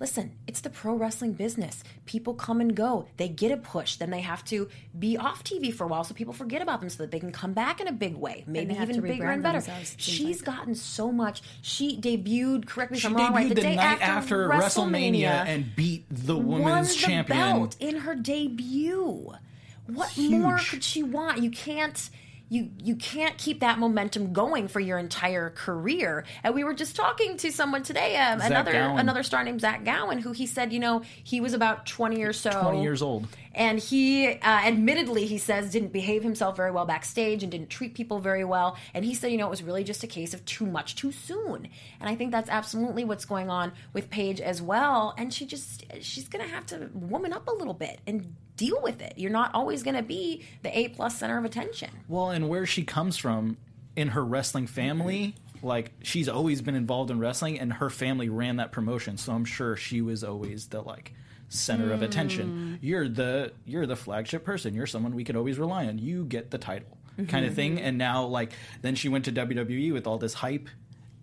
[0.00, 1.84] Listen, it's the pro wrestling business.
[2.06, 3.06] People come and go.
[3.18, 3.96] They get a push.
[3.96, 4.66] Then they have to
[4.98, 7.30] be off TV for a while so people forget about them so that they can
[7.32, 8.42] come back in a big way.
[8.46, 9.58] Maybe even bigger and better.
[9.60, 10.56] themselves, it seems She's like.
[10.56, 11.42] gotten so much.
[11.60, 13.48] She debuted, correct me if I'm wrong, right?
[13.50, 17.38] The, the day night after, after WrestleMania and beat the won women's the champion.
[17.38, 19.32] belt in her debut.
[19.86, 20.30] What Huge.
[20.32, 21.42] more could she want?
[21.42, 22.08] You can't
[22.50, 26.24] you you can't keep that momentum going for your entire career.
[26.42, 30.18] And we were just talking to someone today, um, another another star named Zach Gowen,
[30.18, 33.28] who he said, you know, he was about twenty or so, 20 years old.
[33.54, 37.94] and he uh, admittedly he says didn't behave himself very well backstage and didn't treat
[37.94, 38.76] people very well.
[38.94, 41.12] And he said you know it was really just a case of too much too
[41.12, 41.68] soon.
[42.00, 45.14] And i think that's absolutely what's going on with paige as well.
[45.16, 49.00] And she just she's gonna have to woman up a little bit and deal with
[49.00, 52.66] it you're not always gonna be the a plus center of attention Well, and where
[52.66, 53.56] she comes from
[53.96, 58.56] in her wrestling family, like she's always been involved in wrestling, and her family ran
[58.56, 61.12] that promotion, so I'm sure she was always the like
[61.48, 62.48] center of attention.
[62.48, 62.78] Mm.
[62.80, 64.74] You're the you're the flagship person.
[64.74, 65.98] You're someone we could always rely on.
[65.98, 66.96] You get the title,
[67.28, 67.56] kind of mm-hmm.
[67.56, 67.80] thing.
[67.80, 70.68] And now, like, then she went to WWE with all this hype,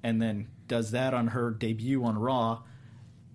[0.03, 2.59] and then does that on her debut on Raw.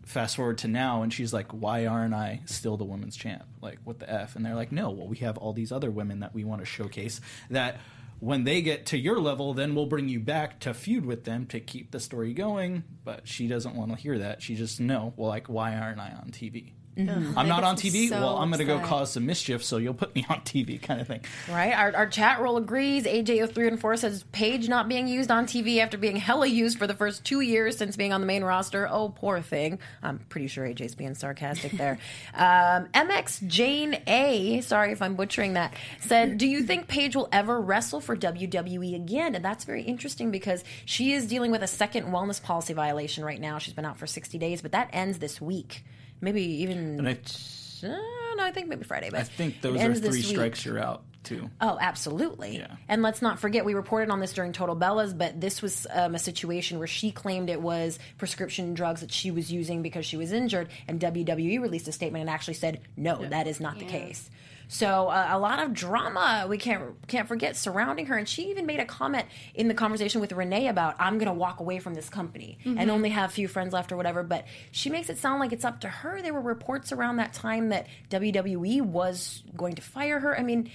[0.05, 3.45] Fast forward to now, and she's like, "Why aren't I still the women's champ?
[3.61, 6.21] Like, what the f?" And they're like, "No, well, we have all these other women
[6.21, 7.21] that we want to showcase.
[7.51, 7.79] That
[8.19, 11.47] when they get to your level, then we'll bring you back to feud with them
[11.47, 14.43] to keep the story going." But she doesn't want to hear that.
[14.43, 15.13] She just no.
[15.17, 16.73] Well, like, why aren't I on TV?
[16.97, 18.09] I'm not on TV.
[18.09, 20.81] so well, I'm going to go cause some mischief, so you'll put me on TV,
[20.81, 21.21] kind of thing.
[21.49, 21.73] right?
[21.73, 23.05] Our, our chat roll agrees.
[23.05, 26.87] Aj03 and 4 says paige not being used on tv after being hella used for
[26.87, 28.89] the first two years since being on the main roster.
[28.91, 29.79] Oh poor thing.
[30.03, 31.99] I'm pretty sure aj's being sarcastic there.
[32.35, 37.29] Um, mx jane a sorry if i'm butchering that said do you think paige will
[37.31, 39.35] ever wrestle for wwe again?
[39.35, 43.41] And that's very interesting because she is dealing with a second wellness policy violation right
[43.41, 43.59] now.
[43.59, 45.85] She's been out for 60 days but that ends this week
[46.23, 49.81] maybe even And I, uh, no i think maybe friday but I think those are
[49.81, 50.31] ends this three week.
[50.31, 51.51] strikes you're out too.
[51.61, 52.59] Oh, absolutely.
[52.59, 52.67] Yeah.
[52.89, 56.15] And let's not forget, we reported on this during Total Bellas, but this was um,
[56.15, 60.17] a situation where she claimed it was prescription drugs that she was using because she
[60.17, 63.85] was injured, and WWE released a statement and actually said, no, that is not the
[63.85, 64.31] case.
[64.73, 68.65] So uh, a lot of drama we can't can't forget surrounding her, and she even
[68.65, 71.93] made a comment in the conversation with Renee about I'm going to walk away from
[71.93, 74.23] this company and only have a few friends left or whatever.
[74.23, 76.23] But she makes it sound like it's up to her.
[76.23, 80.39] There were reports around that time that WWE was going to fire her.
[80.39, 80.71] I mean,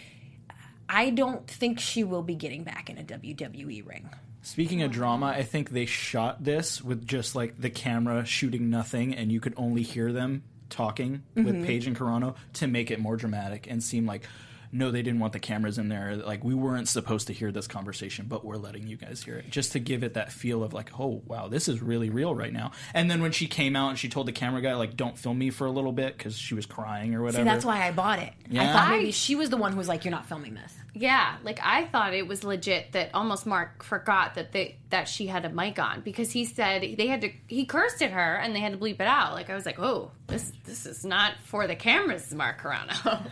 [0.87, 4.11] I don't think she will be getting back in a WWE ring.
[4.43, 9.15] Speaking of drama, I think they shot this with just like the camera shooting nothing,
[9.15, 11.65] and you could only hear them talking with mm-hmm.
[11.65, 14.23] Paige and Carrano to make it more dramatic and seem like
[14.71, 16.15] no, they didn't want the cameras in there.
[16.15, 19.49] Like we weren't supposed to hear this conversation, but we're letting you guys hear it,
[19.49, 22.53] just to give it that feel of like, oh wow, this is really real right
[22.53, 22.71] now.
[22.93, 25.37] And then when she came out and she told the camera guy like, don't film
[25.37, 27.43] me for a little bit because she was crying or whatever.
[27.43, 28.33] See, that's why I bought it.
[28.49, 28.73] I Yeah.
[28.73, 31.59] thought maybe she was the one who was like, "You're not filming this." Yeah, like
[31.61, 35.49] I thought it was legit that almost Mark forgot that they that she had a
[35.49, 38.71] mic on because he said they had to he cursed at her and they had
[38.71, 39.33] to bleep it out.
[39.33, 43.21] Like I was like, oh, this this is not for the cameras, Mark Carrano.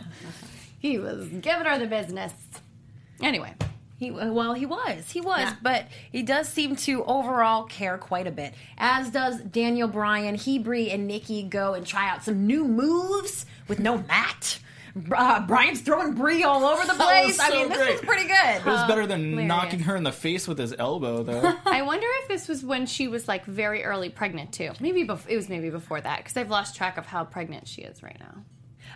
[0.86, 2.32] he was giving her the business.
[3.22, 3.54] Anyway,
[3.98, 5.54] He well, he was, he was, Yeah.
[5.62, 8.52] but he does seem to overall care quite a bit.
[8.76, 10.34] As does Daniel Bryan.
[10.34, 14.58] He, Brie, and Nikki go and try out some new moves with no mat.
[15.14, 17.38] Uh, Bryan's throwing Brie all over the place.
[17.38, 17.90] I mean, this great.
[17.92, 18.56] was pretty good.
[18.56, 19.48] It was better than hilarious.
[19.48, 21.54] knocking her in the face with his elbow, though.
[21.66, 24.72] I wonder if this was when she was like very early pregnant too.
[24.80, 27.82] Maybe bef- it was maybe before that because I've lost track of how pregnant she
[27.82, 28.42] is right now.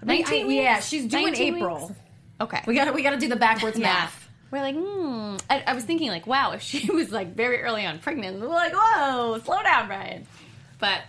[0.06, 1.88] I- I- yeah, she's due in April.
[1.88, 2.00] weeks?
[2.40, 4.28] Okay, We got to we got to do the backwards math.
[4.50, 5.36] We're like, hmm.
[5.48, 8.48] I, I was thinking, like, wow, if she was like very early on pregnant, we're
[8.48, 10.26] like, whoa, slow down, Bryan.
[10.78, 11.02] But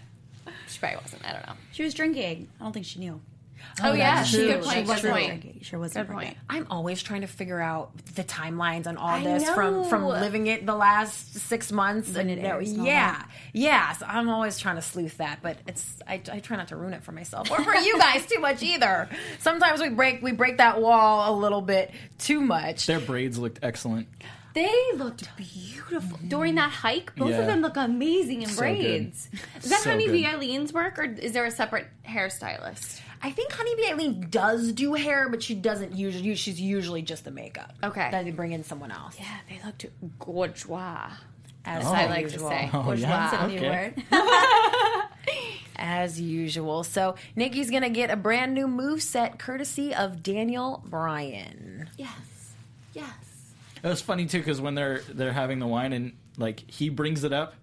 [0.68, 1.26] she probably wasn't.
[1.28, 1.54] I don't know.
[1.72, 2.50] She was drinking.
[2.60, 3.22] I don't think she knew.
[3.84, 4.48] Oh, yeah, she true.
[4.48, 4.76] good She point.
[4.80, 5.28] Good wasn't point.
[5.28, 5.54] drinking.
[5.60, 6.36] She sure wasn't Good drinking.
[6.36, 6.46] point.
[6.50, 10.48] I'm always trying to figure out the timelines on all I this from from living
[10.48, 13.92] it the last six months When and it no, airs and all yeah, yeah.
[13.94, 16.94] So I'm always trying to sleuth that, but it's I, I try not to ruin
[16.94, 19.10] it for myself or for you guys too much either.
[19.40, 22.86] Sometimes we break we break that wall a little bit too much.
[22.88, 24.08] Their braids looked excellent.
[24.54, 27.16] They looked beautiful during that hike.
[27.16, 27.40] Both Yeah.
[27.40, 29.30] of them look amazing in So braids.
[29.64, 30.34] Is that So Honeybee good.
[30.36, 33.00] Eileen's work, or is there a separate hairstylist?
[33.24, 36.36] I think Honeybee Eileen does do hair, but she doesn't usually.
[36.36, 37.74] She's usually just the makeup.
[37.84, 38.10] Okay.
[38.12, 39.16] That they bring in someone else.
[39.20, 39.86] Yeah, they looked
[40.20, 40.66] gorgeous.
[41.64, 42.70] As oh, I like to say.
[42.74, 43.30] Oh, yeah?
[43.30, 44.04] That's a new word.
[45.76, 46.84] As usual.
[46.84, 51.90] So Nikki's gonna get a brand new move set courtesy of Daniel Bryan.
[51.98, 52.54] Yes,
[52.94, 53.14] yes.
[53.84, 57.24] It was funny too because when they're they're having the wine and like he brings
[57.24, 57.56] it up,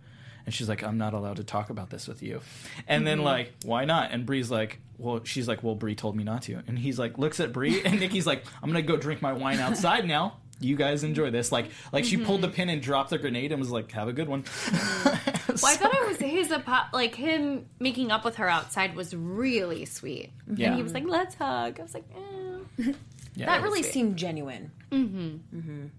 [0.49, 2.41] and she's like, "I'm not allowed to talk about this with you,"
[2.87, 3.27] and then mm-hmm.
[3.27, 6.63] like, "Why not?" And Brie's like, "Well," she's like, "Well, Brie told me not to,"
[6.67, 9.59] and he's like, looks at Brie, and Nikki's like, "I'm gonna go drink my wine
[9.59, 12.57] outside now." You guys enjoy this, like, like she pulled the mm-hmm.
[12.57, 15.35] pin and dropped the grenade and was like, "Have a good one." Mm-hmm.
[15.61, 19.17] Well, I thought it was his apo- like him making up with her outside was
[19.17, 20.31] really sweet.
[20.47, 20.69] Yeah.
[20.69, 22.93] And he was like, "Let's hug." I was like, eh.
[23.35, 24.71] Yeah, That really seemed genuine.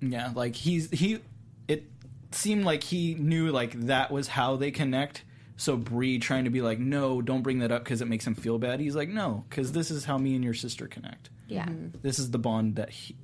[0.02, 1.20] Yeah, like he's he.
[1.68, 1.86] It
[2.32, 5.24] seemed like he knew like that was how they connect.
[5.58, 8.34] So Brie trying to be like, no, don't bring that up because it makes him
[8.36, 8.80] feel bad.
[8.80, 11.30] He's like, no, because this is how me and your sister connect.
[11.48, 11.65] yeah.
[11.65, 11.98] Mm-hmm.
[12.02, 13.15] This is the bond that he,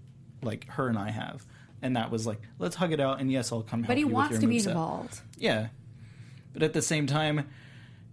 [0.41, 1.45] like her and I have,
[1.81, 3.21] and that was like, let's hug it out.
[3.21, 3.83] And yes, I'll come.
[3.83, 4.67] help But he you with wants your to be moveset.
[4.67, 5.21] involved.
[5.37, 5.67] Yeah,
[6.53, 7.47] but at the same time,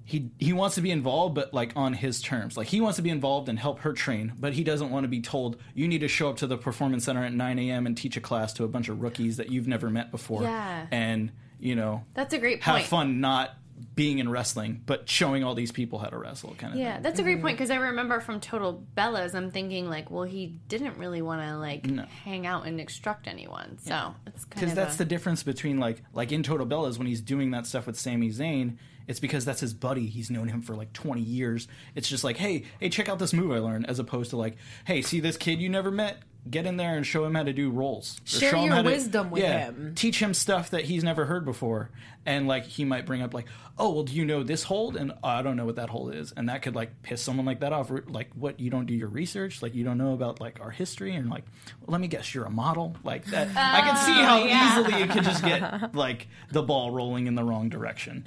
[0.04, 2.56] he he wants to be involved, but like on his terms.
[2.56, 5.08] Like he wants to be involved and help her train, but he doesn't want to
[5.08, 7.86] be told you need to show up to the performance center at 9 a.m.
[7.86, 10.42] and teach a class to a bunch of rookies that you've never met before.
[10.42, 10.86] Yeah.
[10.90, 12.86] and you know That's a great have point.
[12.86, 13.50] fun not
[13.94, 16.54] being in wrestling, but showing all these people how to wrestle.
[16.56, 17.02] Kind of Yeah, thing.
[17.02, 17.46] that's a great mm-hmm.
[17.46, 21.42] point because I remember from Total Bellas, I'm thinking like, well, he didn't really want
[21.42, 22.04] to like No.
[22.24, 25.78] hang out and instruct anyone, so it's kind because of that's a- the difference between
[25.78, 28.76] like like in Total Bellas when he's doing that stuff with Sami Zayn.
[29.06, 30.06] It's because that's his buddy.
[30.06, 31.68] He's known him for like 20 years.
[31.94, 34.56] It's just like, hey, hey, check out this move I learned, as opposed to like,
[34.84, 36.18] hey, see this kid you never met?
[36.50, 38.20] Get in there and show him how to do rolls.
[38.24, 39.94] Share show your how to- wisdom with yeah, him.
[39.94, 41.90] Teach him stuff that he's never heard before.
[42.26, 43.46] And like he might bring up like,
[43.78, 44.96] oh, well, do you know this hold?
[44.96, 46.32] And oh, I don't know what that hold is.
[46.32, 47.92] And that could like piss someone like that off.
[48.08, 48.58] Like, what?
[48.58, 49.62] You don't do your research?
[49.62, 51.14] Like, you don't know about like our history?
[51.14, 51.44] And like,
[51.80, 52.96] well, let me guess, you're a model?
[53.04, 53.48] Like that.
[53.56, 54.80] I can see oh, how yeah.
[54.80, 58.26] easily it could just get like the ball rolling in the wrong direction.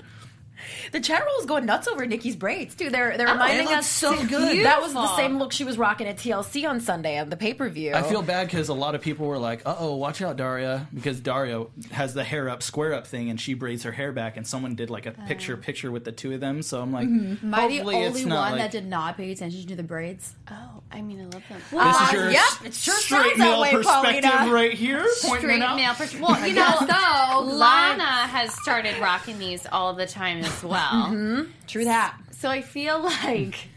[0.91, 2.89] The chat roll is going nuts over Nikki's braids too.
[2.89, 4.65] They're they're reminding it looks us so good.
[4.65, 7.53] That was the same look she was rocking at TLC on Sunday on the pay
[7.53, 7.93] per view.
[7.93, 10.87] I feel bad because a lot of people were like, "Uh oh, watch out, Daria,"
[10.93, 14.37] because Daria has the hair up, square up thing, and she braids her hair back,
[14.37, 16.61] and someone did like a picture picture with the two of them.
[16.61, 19.75] So I'm like, Am I the only one like, that did not pay attention to
[19.75, 20.33] the braids?
[20.49, 21.61] Oh, I mean, I love them.
[21.71, 24.53] This Uh, is your yep, s- it sure straight male way, perspective Paulina.
[24.53, 25.05] right here.
[25.15, 26.21] Straight male person.
[26.21, 31.05] Well, you know, so Lana has started rocking these all the time as well.
[31.07, 31.51] Mm-hmm.
[31.67, 32.17] True that.
[32.31, 33.69] So I feel like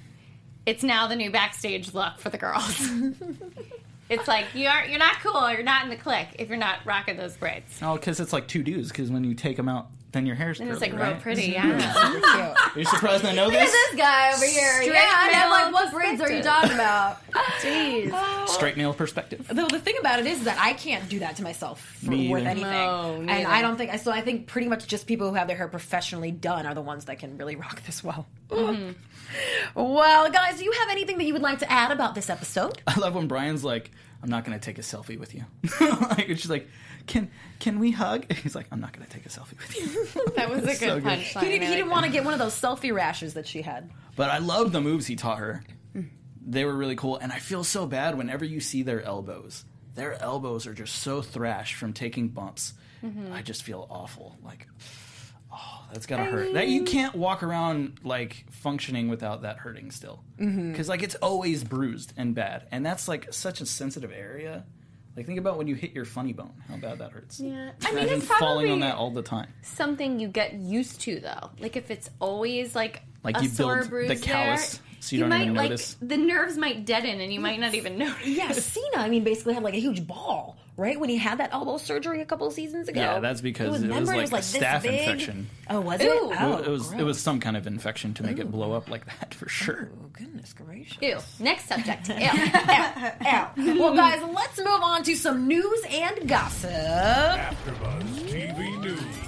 [0.67, 2.91] it's now the new backstage look for the girls.
[4.11, 5.51] it's like you're you're not cool.
[5.51, 7.79] You're not in the clique if you're not rocking those braids.
[7.83, 8.89] Oh, because it's like two dudes.
[8.89, 11.13] Because when you take them out, then your hair's And curly, it's like right?
[11.13, 11.43] real pretty.
[11.53, 12.55] Yeah.
[12.75, 13.71] Are you surprised I know this?
[13.71, 14.83] this guy over here.
[14.83, 17.19] Straight yeah, and I'm like, what braids are you talking about?
[17.61, 18.49] Jeez.
[18.49, 19.47] Straight male perspective.
[19.51, 22.29] Though the thing about it is that I can't do that to myself for, Me
[22.31, 22.51] with either.
[22.51, 23.49] anything, No, and neither.
[23.49, 24.11] I don't think so.
[24.11, 27.05] I think pretty much just people who have their hair professionally done are the ones
[27.07, 28.27] that can really rock this well.
[28.51, 28.93] Mm-hmm.
[29.75, 32.81] Well, guys, do you have anything that you would like to add about this episode?
[32.87, 33.91] I love when Bryan's like,
[34.23, 35.45] "I'm not going to take a selfie with you."
[35.81, 36.67] like, and she's like,
[37.09, 40.33] "Can can we hug?" He's like, "I'm not going to take a selfie with you."
[40.37, 41.05] That was a good So good.
[41.05, 41.43] punchline.
[41.43, 43.91] He, didn't- he didn't want to get one of those selfie rashes that she had.
[44.15, 45.63] But I love the moves he taught her.
[45.97, 46.09] Mm.
[46.47, 49.65] They were really cool, and I feel so bad whenever you see their elbows.
[49.95, 52.75] Their elbows are just so thrashed from taking bumps.
[53.05, 53.33] Mm-hmm.
[53.33, 54.37] I just feel awful.
[54.45, 54.67] Like,
[55.53, 56.55] oh, that's gotta hurt.
[56.55, 60.71] That you can't walk around like functioning without that hurting still, mm-hmm.
[60.71, 64.65] because like it's always bruised and bad, and that's like such a sensitive area.
[65.19, 67.41] Like think about when you hit your funny bone, how bad that hurts.
[67.41, 67.73] Yeah.
[67.85, 69.49] I mean, Imagine it's falling on that all the time.
[69.63, 71.51] something you get used to though.
[71.59, 75.17] Like if it's always like Like a you sore build bruise the callus there, so
[75.17, 75.97] you don't might even like notice.
[76.01, 78.27] the nerves might deaden and you might not even notice.
[78.29, 78.99] Yeah, Cena.
[78.99, 80.99] I mean, basically had like a huge ball, right?
[80.99, 83.01] When he had that elbow surgery a couple of seasons ago.
[83.01, 85.01] Yeah, that's because it was, remember, like, a this staph big.
[85.01, 85.51] infection.
[85.69, 86.07] Oh, was it?
[86.07, 86.33] Ooh.
[86.39, 89.05] Oh, it was it was some kind of infection to make it blow up like
[89.07, 89.91] that for sure.
[89.93, 90.97] Oh, goodness gracious.
[91.03, 91.19] Ew.
[91.41, 92.09] Next subject.
[92.09, 92.15] Ew.
[92.17, 93.51] Ow.
[93.57, 96.71] Well, guys, let's move on to some news and gossip.
[96.71, 98.78] AfterBuzz TV News.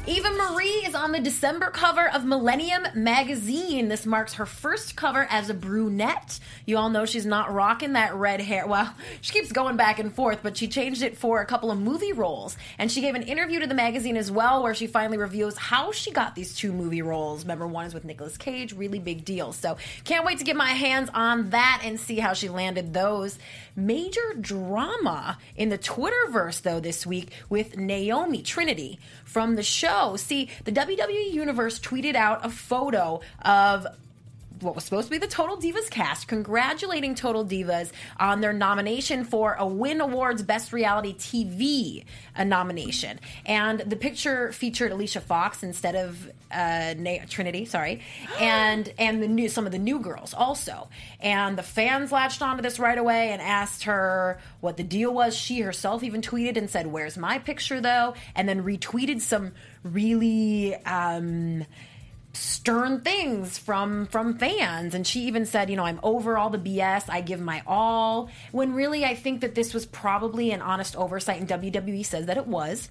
[0.06, 3.88] Eva Marie is on the December cover of Millennium magazine.
[3.88, 6.40] This marks her first cover as a brunette.
[6.64, 8.66] You all know she's not rocking that red hair.
[8.66, 11.78] Well, she keeps going back and forth, but she changed it for a couple of
[11.78, 12.56] movie roles.
[12.78, 15.92] And she gave an interview to the magazine as well, where she finally reveals how
[15.92, 17.44] she got these two movie roles.
[17.44, 19.52] Remember, one is with Nicolas Cage, really big deal.
[19.52, 23.38] So can't wait to get my hands on that and see how she landed those.
[23.76, 30.16] Major drama in the Twitterverse, though, this week with Naomi Trinity from the show.
[30.16, 33.86] See, the WWE Universe tweeted out a photo of
[34.60, 39.24] what was supposed to be the Total Divas cast, congratulating Total Divas on their nomination
[39.24, 42.04] for a Win Awards Best Reality TV
[42.36, 43.20] a nomination.
[43.44, 48.00] And the picture featured Alicia Fox instead of uh, Na- Trinity, sorry,
[48.40, 50.88] and and the new some of the new girls also.
[51.20, 55.36] And the fans latched onto this right away and asked her what the deal was.
[55.36, 59.52] She herself even tweeted and said, "Where's my picture though?" And then retweeted some
[59.82, 60.74] really.
[60.84, 61.66] Um,
[62.32, 64.94] stern things from from fans.
[64.94, 68.30] And she even said you know i'm over all the bs i give my all.
[68.52, 72.36] When really i think that this was probably an honest oversight and wwe says that
[72.36, 72.90] it was.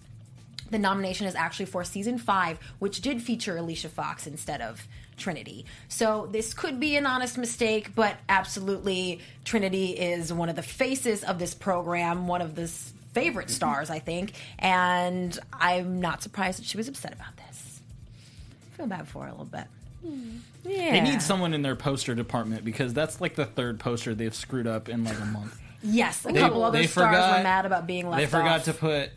[0.72, 4.86] The nomination is actually for season five which did feature alicia fox instead of
[5.18, 5.66] trinity.
[5.90, 11.24] So this could be an honest mistake but absolutely trinity is one of the faces
[11.24, 12.68] of this program one of the
[13.14, 14.34] favorite stars i think.
[14.60, 17.69] And i'm not surprised that she was upset about this
[18.80, 19.66] feel bad for a little bit.
[20.66, 20.92] Yeah.
[20.92, 24.68] They need someone in their poster department because that's like the third poster they've screwed
[24.68, 25.60] up in like a month.
[25.84, 28.60] Yes, a They- couple other they stars forgot- were mad about being left They forgot
[28.60, 28.66] off.
[28.66, 29.10] to put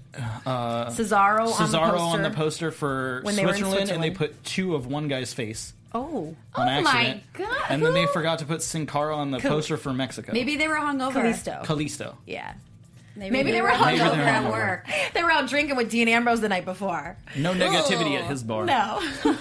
[0.47, 1.99] uh, Cesaro, Cesaro on the poster.
[2.17, 5.09] on the poster for When they were in Switzerland, and they put two of one
[5.09, 7.23] guy's face Oh, on Oh my accident.
[7.35, 7.57] God.
[7.69, 10.33] And then they forgot to put Sin Cara on the poster for Mexico.
[10.33, 11.13] Maybe they were hungover.
[11.13, 11.65] Kalisto.
[11.65, 12.15] Kalisto.
[12.27, 12.55] Yeah.
[13.15, 14.51] Maybe, Maybe they were Maybe hungover at hungover.
[14.53, 14.87] work.
[15.13, 17.17] They were out drinking with Dean Ambrose the night before.
[17.37, 18.65] No negativity at his bar.
[18.65, 19.03] No.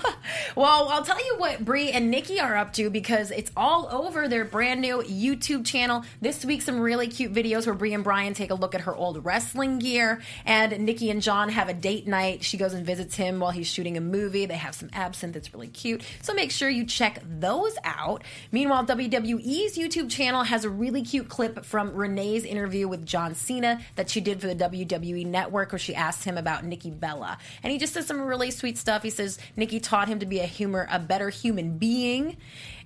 [0.55, 4.27] well, I'll tell you what Brie and Nikki are up to because it's all over
[4.27, 6.03] their brand new YouTube channel.
[6.19, 8.93] This week, some really cute videos where Brie and Bryan take a look at her
[8.95, 12.43] old wrestling gear, and Nikki and John have a date night.
[12.43, 14.45] She goes and visits him while he's shooting a movie.
[14.45, 16.01] They have some absinthe that's really cute.
[16.21, 18.23] So make sure you check those out.
[18.51, 23.60] Meanwhile, WWE's YouTube channel has a really cute clip from Renee's interview with John Cena
[23.61, 27.37] that she did for the WWE network where she asked him about Nikki Bella.
[27.63, 29.03] And he just says some really sweet stuff.
[29.03, 32.37] He says Nikki taught him to be a humor a better human being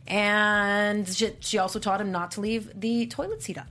[0.07, 3.67] and she, she also taught him not to leave the toilet seat up.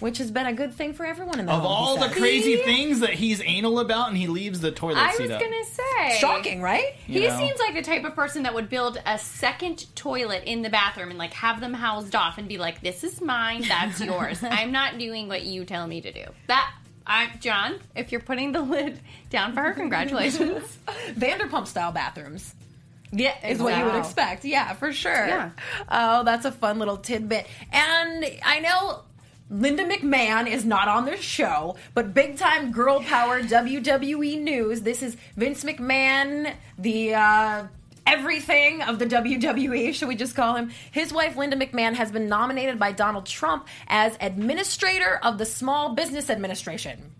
[0.00, 2.08] Which has been a good thing for everyone in the Of home, he all the
[2.08, 2.16] said.
[2.18, 5.40] crazy things that he's anal about, and he leaves the toilet I seat was up.
[5.40, 6.94] gonna say Shocking, right?
[7.06, 7.38] You He know?
[7.38, 11.10] seems like the type of person that would build a second toilet in the bathroom
[11.10, 14.42] and like have them housed off and be like, "This is mine, that's yours.
[14.42, 16.68] I'm not doing what you tell me to do." That
[17.06, 18.98] I, John, if you're putting the lid
[19.30, 20.76] down for her, congratulations.
[21.10, 22.54] Vanderpump style bathrooms.
[23.12, 23.98] Yeah, is what you would Wow.
[24.00, 24.44] expect.
[24.44, 25.12] Yeah, for sure.
[25.26, 25.50] Yeah.
[25.88, 27.46] Oh, that's a fun little tidbit.
[27.70, 29.02] And I know
[29.52, 34.80] Linda McMahon is not on this show, but big time girl power WWE news.
[34.80, 37.66] This is Vince McMahon, the uh,
[38.06, 40.70] everything of the WWE, should we just call him?
[40.90, 45.94] His wife, Linda McMahon, has been nominated by Donald Trump as Administrator of the Small
[45.94, 47.11] Business Administration.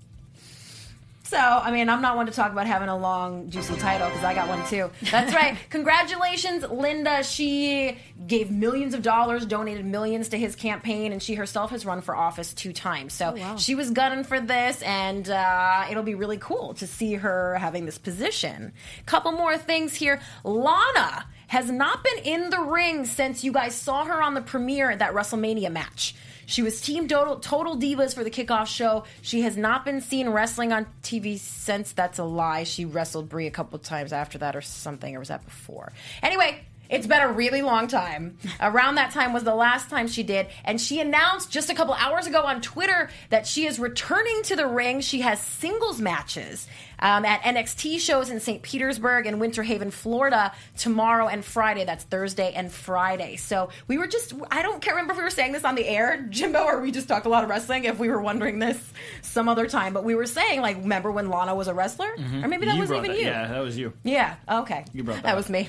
[1.32, 4.22] So, I mean, I'm not one to talk about having a long, juicy title because
[4.22, 4.90] I got one too.
[5.10, 5.56] That's right.
[5.70, 7.24] Congratulations, Linda.
[7.24, 12.02] She gave millions of dollars, donated millions to his campaign, and she herself has run
[12.02, 13.14] for office two times.
[13.14, 17.54] So she was gunning for this, and uh, it'll be really cool to see her
[17.54, 18.74] having this position.
[19.06, 20.20] Couple more things here.
[20.44, 24.90] Lana has not been in the ring since you guys saw her on the premiere
[24.90, 26.14] at that WrestleMania match.
[26.52, 29.04] She was Team Total, Total Divas for the kickoff show.
[29.22, 31.92] She has not been seen wrestling on TV since.
[31.92, 32.64] That's a lie.
[32.64, 35.94] She wrestled Brie a couple times after that or something, or was that before?
[36.22, 38.36] Anyway, it's been a really long time.
[38.60, 40.46] Around that time was the last time she did.
[40.62, 44.54] And she announced just a couple hours ago on Twitter that she is returning to
[44.54, 45.00] the ring.
[45.00, 46.68] She has singles matches
[47.02, 48.62] um, at NXT shows in St.
[48.62, 51.84] Petersburg and Winter Haven, Florida tomorrow and Friday.
[51.84, 53.36] That's Thursday and Friday.
[53.36, 55.86] So we were just, I don't can't remember if we were saying this on the
[55.86, 58.78] air, Jimbo, or we just talked a lot of wrestling if we were wondering this
[59.20, 59.92] some other time.
[59.92, 62.08] But we were saying, like, remember when Lana was a wrestler?
[62.42, 63.26] Or maybe that You was brought even that- you.
[63.26, 63.92] Yeah, that was you.
[64.04, 64.84] Yeah, okay.
[64.92, 65.36] You brought that that up.
[65.38, 65.68] was me.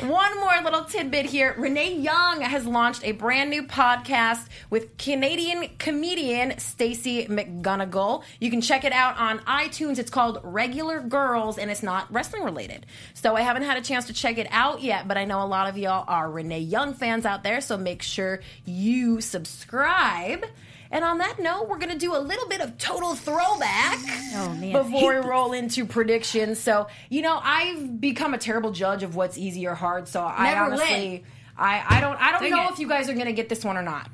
[0.00, 1.54] One more little tidbit here.
[1.56, 8.24] Renee Young has launched a brand new podcast with Canadian comedian Stacey McGunnigle.
[8.40, 9.98] You can check it out on iTunes.
[10.00, 10.71] It's called Regular
[11.08, 12.86] Girls and it's not wrestling related.
[13.14, 15.46] So I haven't had a chance to check it out yet, but I know a
[15.46, 20.44] lot of y'all are Renee Young fans out there, so make sure you subscribe.
[20.90, 23.98] And on that note, we're going to do a little bit of total throwback
[24.34, 26.58] Oh, before we roll into predictions.
[26.58, 30.06] So, you know, I've become a terrible judge of what's easy or hard.
[30.08, 31.22] So I Never honestly, win.
[31.56, 32.72] I, I don't, I don't Dang know it.
[32.72, 34.10] if you guys are going to get this one or not.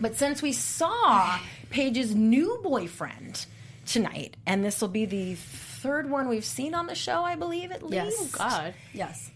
[0.00, 1.38] But since we saw
[1.70, 3.44] Paige's new boyfriend
[3.84, 5.34] tonight, and this will be the
[5.82, 7.92] third one we've seen on the show, I believe, at least.
[8.20, 8.30] Yes.
[8.32, 8.74] God.
[8.92, 9.30] Yes.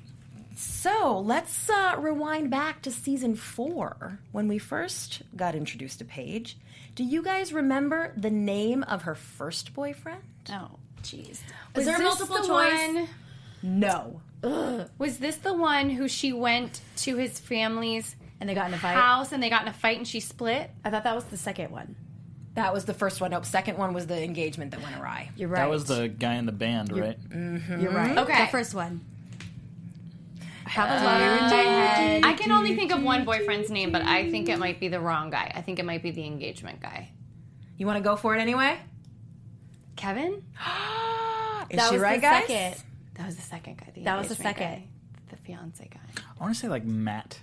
[0.57, 6.57] So let's uh, rewind back to season four when we first got introduced to Paige.
[6.95, 10.23] Do you guys remember the name of her first boyfriend?
[10.51, 10.69] Oh,
[11.03, 11.41] jeez.
[11.75, 12.95] Was there this multiple the choice?
[12.95, 13.09] one?
[13.63, 14.21] No.
[14.99, 18.79] Was this the one who she went to his family's And they got in a
[18.79, 18.95] fight.
[18.95, 20.71] house and they got in a fight and she split?
[20.85, 21.95] I thought that was the second one.
[22.55, 23.31] That was the first one.
[23.31, 23.47] Nope.
[23.47, 25.31] Second one was the engagement that went awry.
[25.37, 25.61] You're right.
[25.61, 27.19] That was the guy in the band, right?
[27.31, 27.81] Mm-hmm.
[27.81, 28.17] You're right.
[28.19, 28.45] Okay.
[28.45, 29.01] The first one.
[30.67, 32.25] I have a uh, letter in my head.
[32.25, 35.01] I can only think of one boyfriend's name, but I think it might be the
[35.01, 35.51] wrong guy.
[35.55, 37.11] I think it might be the engagement guy.
[37.79, 38.79] You want to go for it anyway?
[39.97, 40.33] Kevin?
[41.71, 42.47] Is that she was right, the guys?
[42.47, 42.83] second.
[43.15, 43.93] That was the second guy.
[43.95, 44.67] The That was the second.
[44.67, 44.85] guy.
[45.31, 46.23] The fiance guy.
[46.39, 47.41] I want to say like Matt.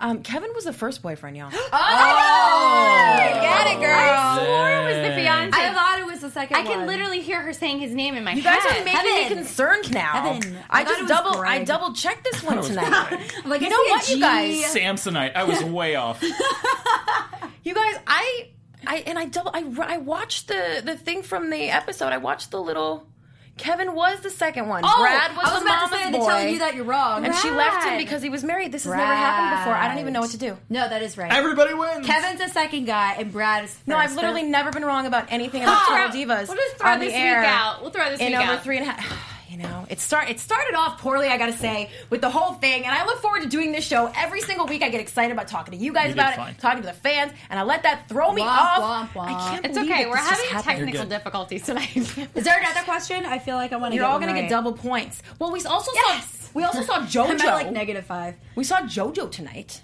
[0.00, 1.50] Um, Kevin was the first boyfriend, y'all.
[1.72, 3.16] Oh!
[3.40, 4.36] Get it, girl.
[4.36, 5.58] Swore it was the fiance.
[5.60, 6.72] I thought it was the second I one.
[6.72, 8.38] can literally hear her saying his name in my head.
[8.38, 10.12] You guys are making me concerned now.
[10.34, 10.56] Kevin.
[10.70, 12.86] I, I thought just it was double I double checked this one tonight.
[13.44, 14.74] I'm like, You know see a what, you guys?
[14.74, 15.34] Samsonite.
[15.34, 16.22] I was way off.
[17.64, 18.48] You guys, I,
[18.86, 22.12] I, and I double, I, I watched the the thing from the episode.
[22.14, 23.06] I watched the little.
[23.58, 24.82] Kevin was the second one.
[24.84, 26.18] Oh, Brad was, I was the about to say boy.
[26.18, 27.24] to tell you that you're wrong.
[27.24, 28.72] and she left him because he was married.
[28.72, 29.74] This has never happened before.
[29.74, 30.56] I don't even know what to do.
[30.70, 31.30] No, that is right.
[31.32, 32.06] Everybody wins.
[32.06, 33.86] Kevin's the second guy, and Brad is first.
[33.88, 36.48] No, I've literally never been wrong about anything about Throw- Total Divas.
[36.48, 37.82] We'll just throw on this the air week out.
[37.82, 38.32] We'll throw this week out.
[38.32, 38.64] in week over out.
[38.64, 39.34] three and a half.
[39.48, 41.28] You know, it start it started off poorly.
[41.28, 43.86] I got to say with the whole thing, and I look forward to doing this
[43.86, 44.82] show every single week.
[44.82, 46.50] I get excited about talking to you guys You did about fine.
[46.54, 49.08] it, talking to the fans, and I let that throw me Womp, off.
[49.10, 49.26] womp, womp.
[49.34, 50.04] I can't It's okay.
[50.06, 51.96] We're having technical difficulties tonight.
[51.96, 53.24] Is there another question?
[53.24, 53.96] I feel like I want to.
[53.96, 54.42] You're all gonna right.
[54.42, 55.22] get double points.
[55.38, 56.30] Well, we also Yes!
[56.30, 57.40] saw we also saw I'm JoJo.
[57.40, 58.34] at like negative five.
[58.54, 59.82] we saw JoJo tonight.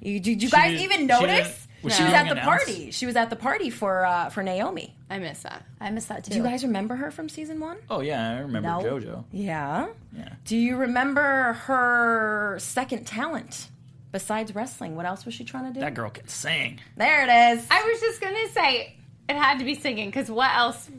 [0.00, 1.63] You, did you She guys didn't- even she notice?
[1.84, 2.66] Didn't- was she she was at the announced?
[2.66, 2.90] party.
[2.90, 4.94] She was at the party for uh, for Naomi.
[5.10, 5.64] I miss that.
[5.80, 6.30] I miss that too.
[6.32, 7.76] Do you guys remember her from season one?
[7.90, 8.80] Oh yeah, I remember No.
[8.80, 9.24] JoJo.
[9.32, 9.88] Yeah.
[10.16, 10.28] Yeah.
[10.44, 13.68] Do you remember her second talent
[14.12, 14.96] besides wrestling?
[14.96, 15.80] What else was she trying to do?
[15.80, 16.80] That girl can sing.
[16.96, 17.66] there it is.
[17.70, 18.96] I was just gonna say
[19.28, 20.90] it had to be singing because what else?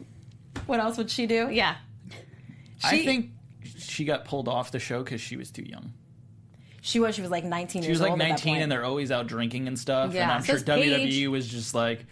[0.68, 1.50] what else would she do?
[1.52, 1.76] Yeah.
[2.84, 3.32] I She- think
[3.78, 5.94] she got pulled off the show because she was too young.
[6.86, 7.16] She was.
[7.16, 8.20] She was like 19 She years was like old.
[8.20, 10.14] 19 and they're always out drinking and stuff.
[10.14, 10.24] Yeah.
[10.24, 11.26] And I'm So sure is Paige.
[11.26, 12.06] WWE was just like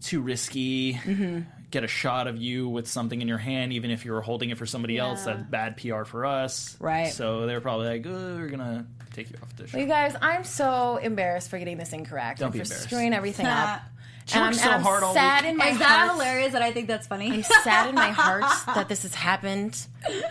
[0.00, 0.94] too risky.
[0.94, 1.40] Mm-hmm.
[1.72, 4.50] Get a shot of you with something in your hand, even if you were holding
[4.50, 5.26] it for somebody else.
[5.26, 5.34] Yeah.
[5.34, 6.76] That's bad PR for us.
[6.78, 7.12] Right.
[7.12, 9.78] So they're probably like, oh, we're gonna take you off the show.
[9.78, 12.84] You guys, I'm so embarrassed for getting this incorrect Don't and be for embarrassed.
[12.88, 13.82] screwing everything up.
[14.26, 15.50] She And I'm, worked and so I'm hard all sad week.
[15.50, 16.12] in my Is that heart.
[16.12, 16.52] hilarious?
[16.54, 17.30] That I think that's funny.
[17.30, 18.42] I'm sad in my heart
[18.74, 19.86] that this has happened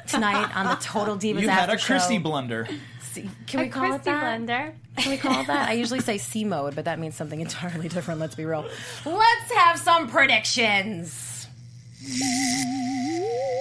[0.08, 2.22] tonight on the Total Divas You had After a Christy Show.
[2.24, 2.68] blunder.
[3.14, 4.40] See- Can we A call it Christy that?
[4.42, 4.74] Blender.
[4.98, 5.70] Can we call it that?
[5.70, 8.20] I usually say C mode, but that means something entirely different.
[8.20, 8.66] Let's be real.
[9.06, 11.48] Let's have some predictions.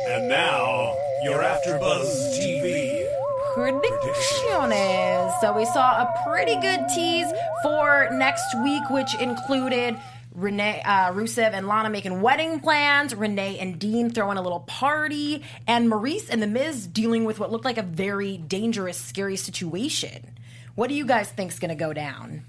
[0.08, 3.06] And now, you're after Buzz TV.
[3.54, 5.40] Predicciones.
[5.40, 7.30] So we saw a pretty good tease
[7.62, 9.96] for next week, which included
[10.34, 15.42] Renee, uh, Rusev and Lana making wedding plans, Renee and Dean throwing a little party,
[15.66, 20.30] and Maurice and The Miz dealing with what looked like a very dangerous, scary situation.
[20.74, 22.44] What do you guys think's going to go down?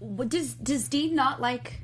[0.00, 1.80] What- Does Does Dean not like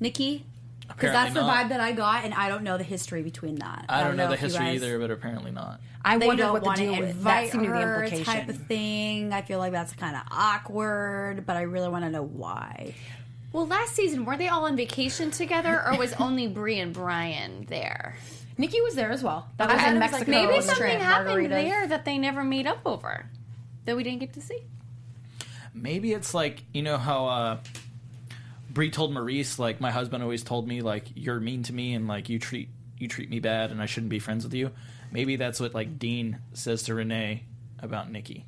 [0.00, 0.44] Nikki?
[0.88, 1.66] Because that's the not.
[1.66, 3.86] vibe that I got, and I don't know the history between that.
[3.88, 5.80] I don't know the if you history guys- either, but apparently not.
[6.04, 7.16] I They wondered don't what want to to do with that.
[7.16, 8.24] invite Seemed to be the her implication.
[8.32, 9.32] type of thing.
[9.32, 12.94] I feel like that's kind of awkward, but I really want to know why.
[13.56, 17.64] Well, last season were they all on vacation together, or was only Brie and Bryan
[17.70, 18.14] there?
[18.58, 19.48] Nikki was there as well.
[19.56, 20.30] That was I- in I was like, Mexico.
[20.30, 21.48] Maybe Road something trip, happened margaritas.
[21.48, 23.30] there that they never made up over,
[23.86, 24.60] that we didn't get to see.
[25.72, 27.56] Maybe it's like you know how uh
[28.68, 32.06] Brie told Maurice like my husband always told me like you're mean to me and
[32.06, 34.70] like you treat you treat me bad and I shouldn't be friends with you.
[35.10, 37.44] Maybe that's what like Dean says to Renee
[37.78, 38.44] about Nikki.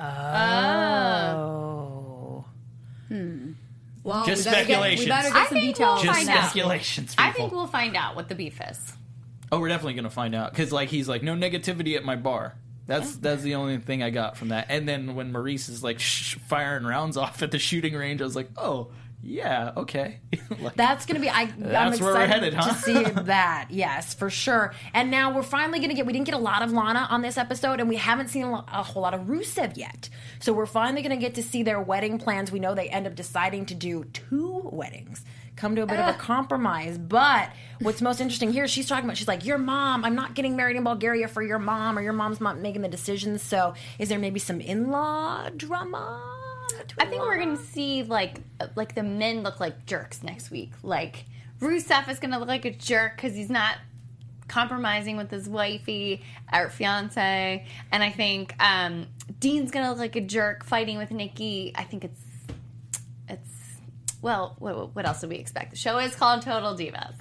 [0.00, 1.04] Oh.
[4.04, 5.96] Well, Just we better get- we better get I some think details.
[5.96, 6.50] we'll Just find out.
[6.50, 7.24] speculations, people.
[7.30, 8.92] I think we'll find out what the beef is.
[9.50, 12.54] oh, we're definitely gonna find out because like he's like no negativity at my bar.
[12.86, 14.66] That's that's the only thing I got from that.
[14.68, 18.24] And then when Maurice is like sh- firing rounds off at the shooting range, I
[18.24, 18.88] was like, oh,
[19.24, 20.20] yeah, okay.
[20.60, 21.28] Like, That's gonna be.
[21.28, 22.68] I, I'm That's excited where we're headed, huh?
[22.70, 23.66] to see that.
[23.70, 24.72] Yes, for sure.
[24.92, 26.06] And now we're finally gonna get.
[26.06, 28.64] We didn't get a lot of Lana on this episode, and we haven't seen a,
[28.72, 30.08] a whole lot of Rusev yet.
[30.38, 32.52] So we're finally gonna get to see their wedding plans.
[32.52, 35.24] We know they end up deciding to do two weddings.
[35.56, 36.18] Come to a bit of a ah.
[36.18, 36.98] compromise.
[36.98, 37.50] But
[37.80, 39.16] what's most interesting here, she's talking about.
[39.16, 40.04] She's like, "Your mom.
[40.04, 42.88] I'm not getting married in Bulgaria for your mom, or your mom's not making the
[42.88, 46.33] decisions." So is there maybe some in-law drama?
[46.98, 48.40] I think we're gonna see like
[48.76, 50.72] like the men look like jerks next week.
[50.82, 51.24] Like
[51.60, 53.76] Rusev is gonna look like a jerk because he's not
[54.48, 59.06] compromising with his wifey or fiance, and I think um,
[59.40, 61.72] Dean's gonna look like a jerk fighting with Nikki.
[61.74, 62.20] I think it's
[63.28, 63.50] it's
[64.22, 65.70] well, what, what else would we expect?
[65.70, 67.14] The show is called Total Divas,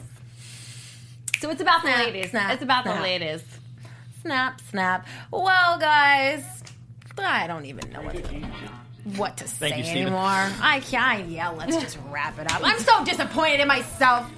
[1.40, 2.30] so it's about Snap, the ladies.
[2.32, 2.98] snap, it's about snap.
[2.98, 3.44] the ladies.
[4.22, 5.08] Snap, snap.
[5.32, 6.64] Well, guys,
[7.18, 8.42] I don't even know what to,
[9.18, 10.20] what to say you, anymore.
[10.20, 11.30] I can't.
[11.30, 12.62] Yeah, let's just wrap it up.
[12.64, 14.32] I'm so disappointed in myself.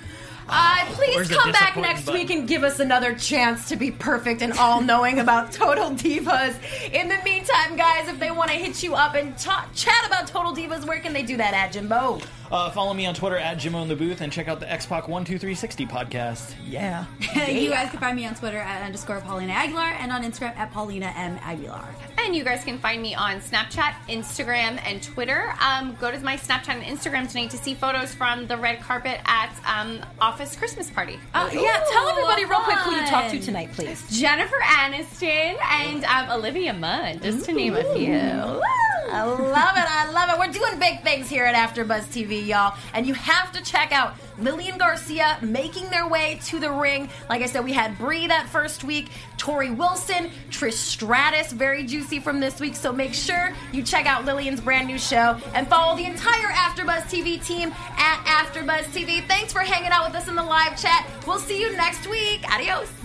[0.47, 2.21] Uh, please Where's come back next button?
[2.21, 6.55] week and give us another chance to be perfect and all knowing about Total Divas.
[6.93, 10.27] In the meantime, guys, if they want to hit you up and ta- chat about
[10.27, 12.19] Total Divas, where can they do that at Jimbo?
[12.51, 15.05] uh, follow me on Twitter at Jimbo in the Booth and check out the Xpac
[15.07, 16.53] 12360 podcast.
[16.67, 17.05] Yeah.
[17.55, 20.71] You guys can find me on Twitter at underscore Paulina Aguilar and on Instagram at
[20.71, 21.87] Paulina M Aguilar.
[22.25, 25.53] And you guys can find me on Snapchat, Instagram, and Twitter.
[25.61, 29.21] Um, go to my Snapchat and Instagram tonight to see photos from the red carpet
[29.25, 31.19] at um, Office Christmas Party.
[31.35, 34.03] Uh, yeah, tell everybody real quick who you talked to tonight, please.
[34.09, 38.59] Jennifer Aniston and um, Olivia Munn, just to name a few.
[39.11, 39.85] I love it.
[39.87, 40.39] I love it.
[40.39, 44.15] We're doing big things here at AfterBuzz TV, y'all, and you have to check out
[44.39, 47.09] Lillian Garcia making their way to the ring.
[47.29, 52.19] Like I said, we had Brie that first week, Torrie Wilson, Trish Stratus, very juicy
[52.19, 52.75] from this week.
[52.75, 57.03] So make sure you check out Lillian's brand new show and follow the entire AfterBuzz
[57.03, 59.25] TV team at AfterBuzz TV.
[59.27, 61.07] Thanks for hanging out with us in the live chat.
[61.27, 62.43] We'll see you next week.
[62.51, 63.04] Adios.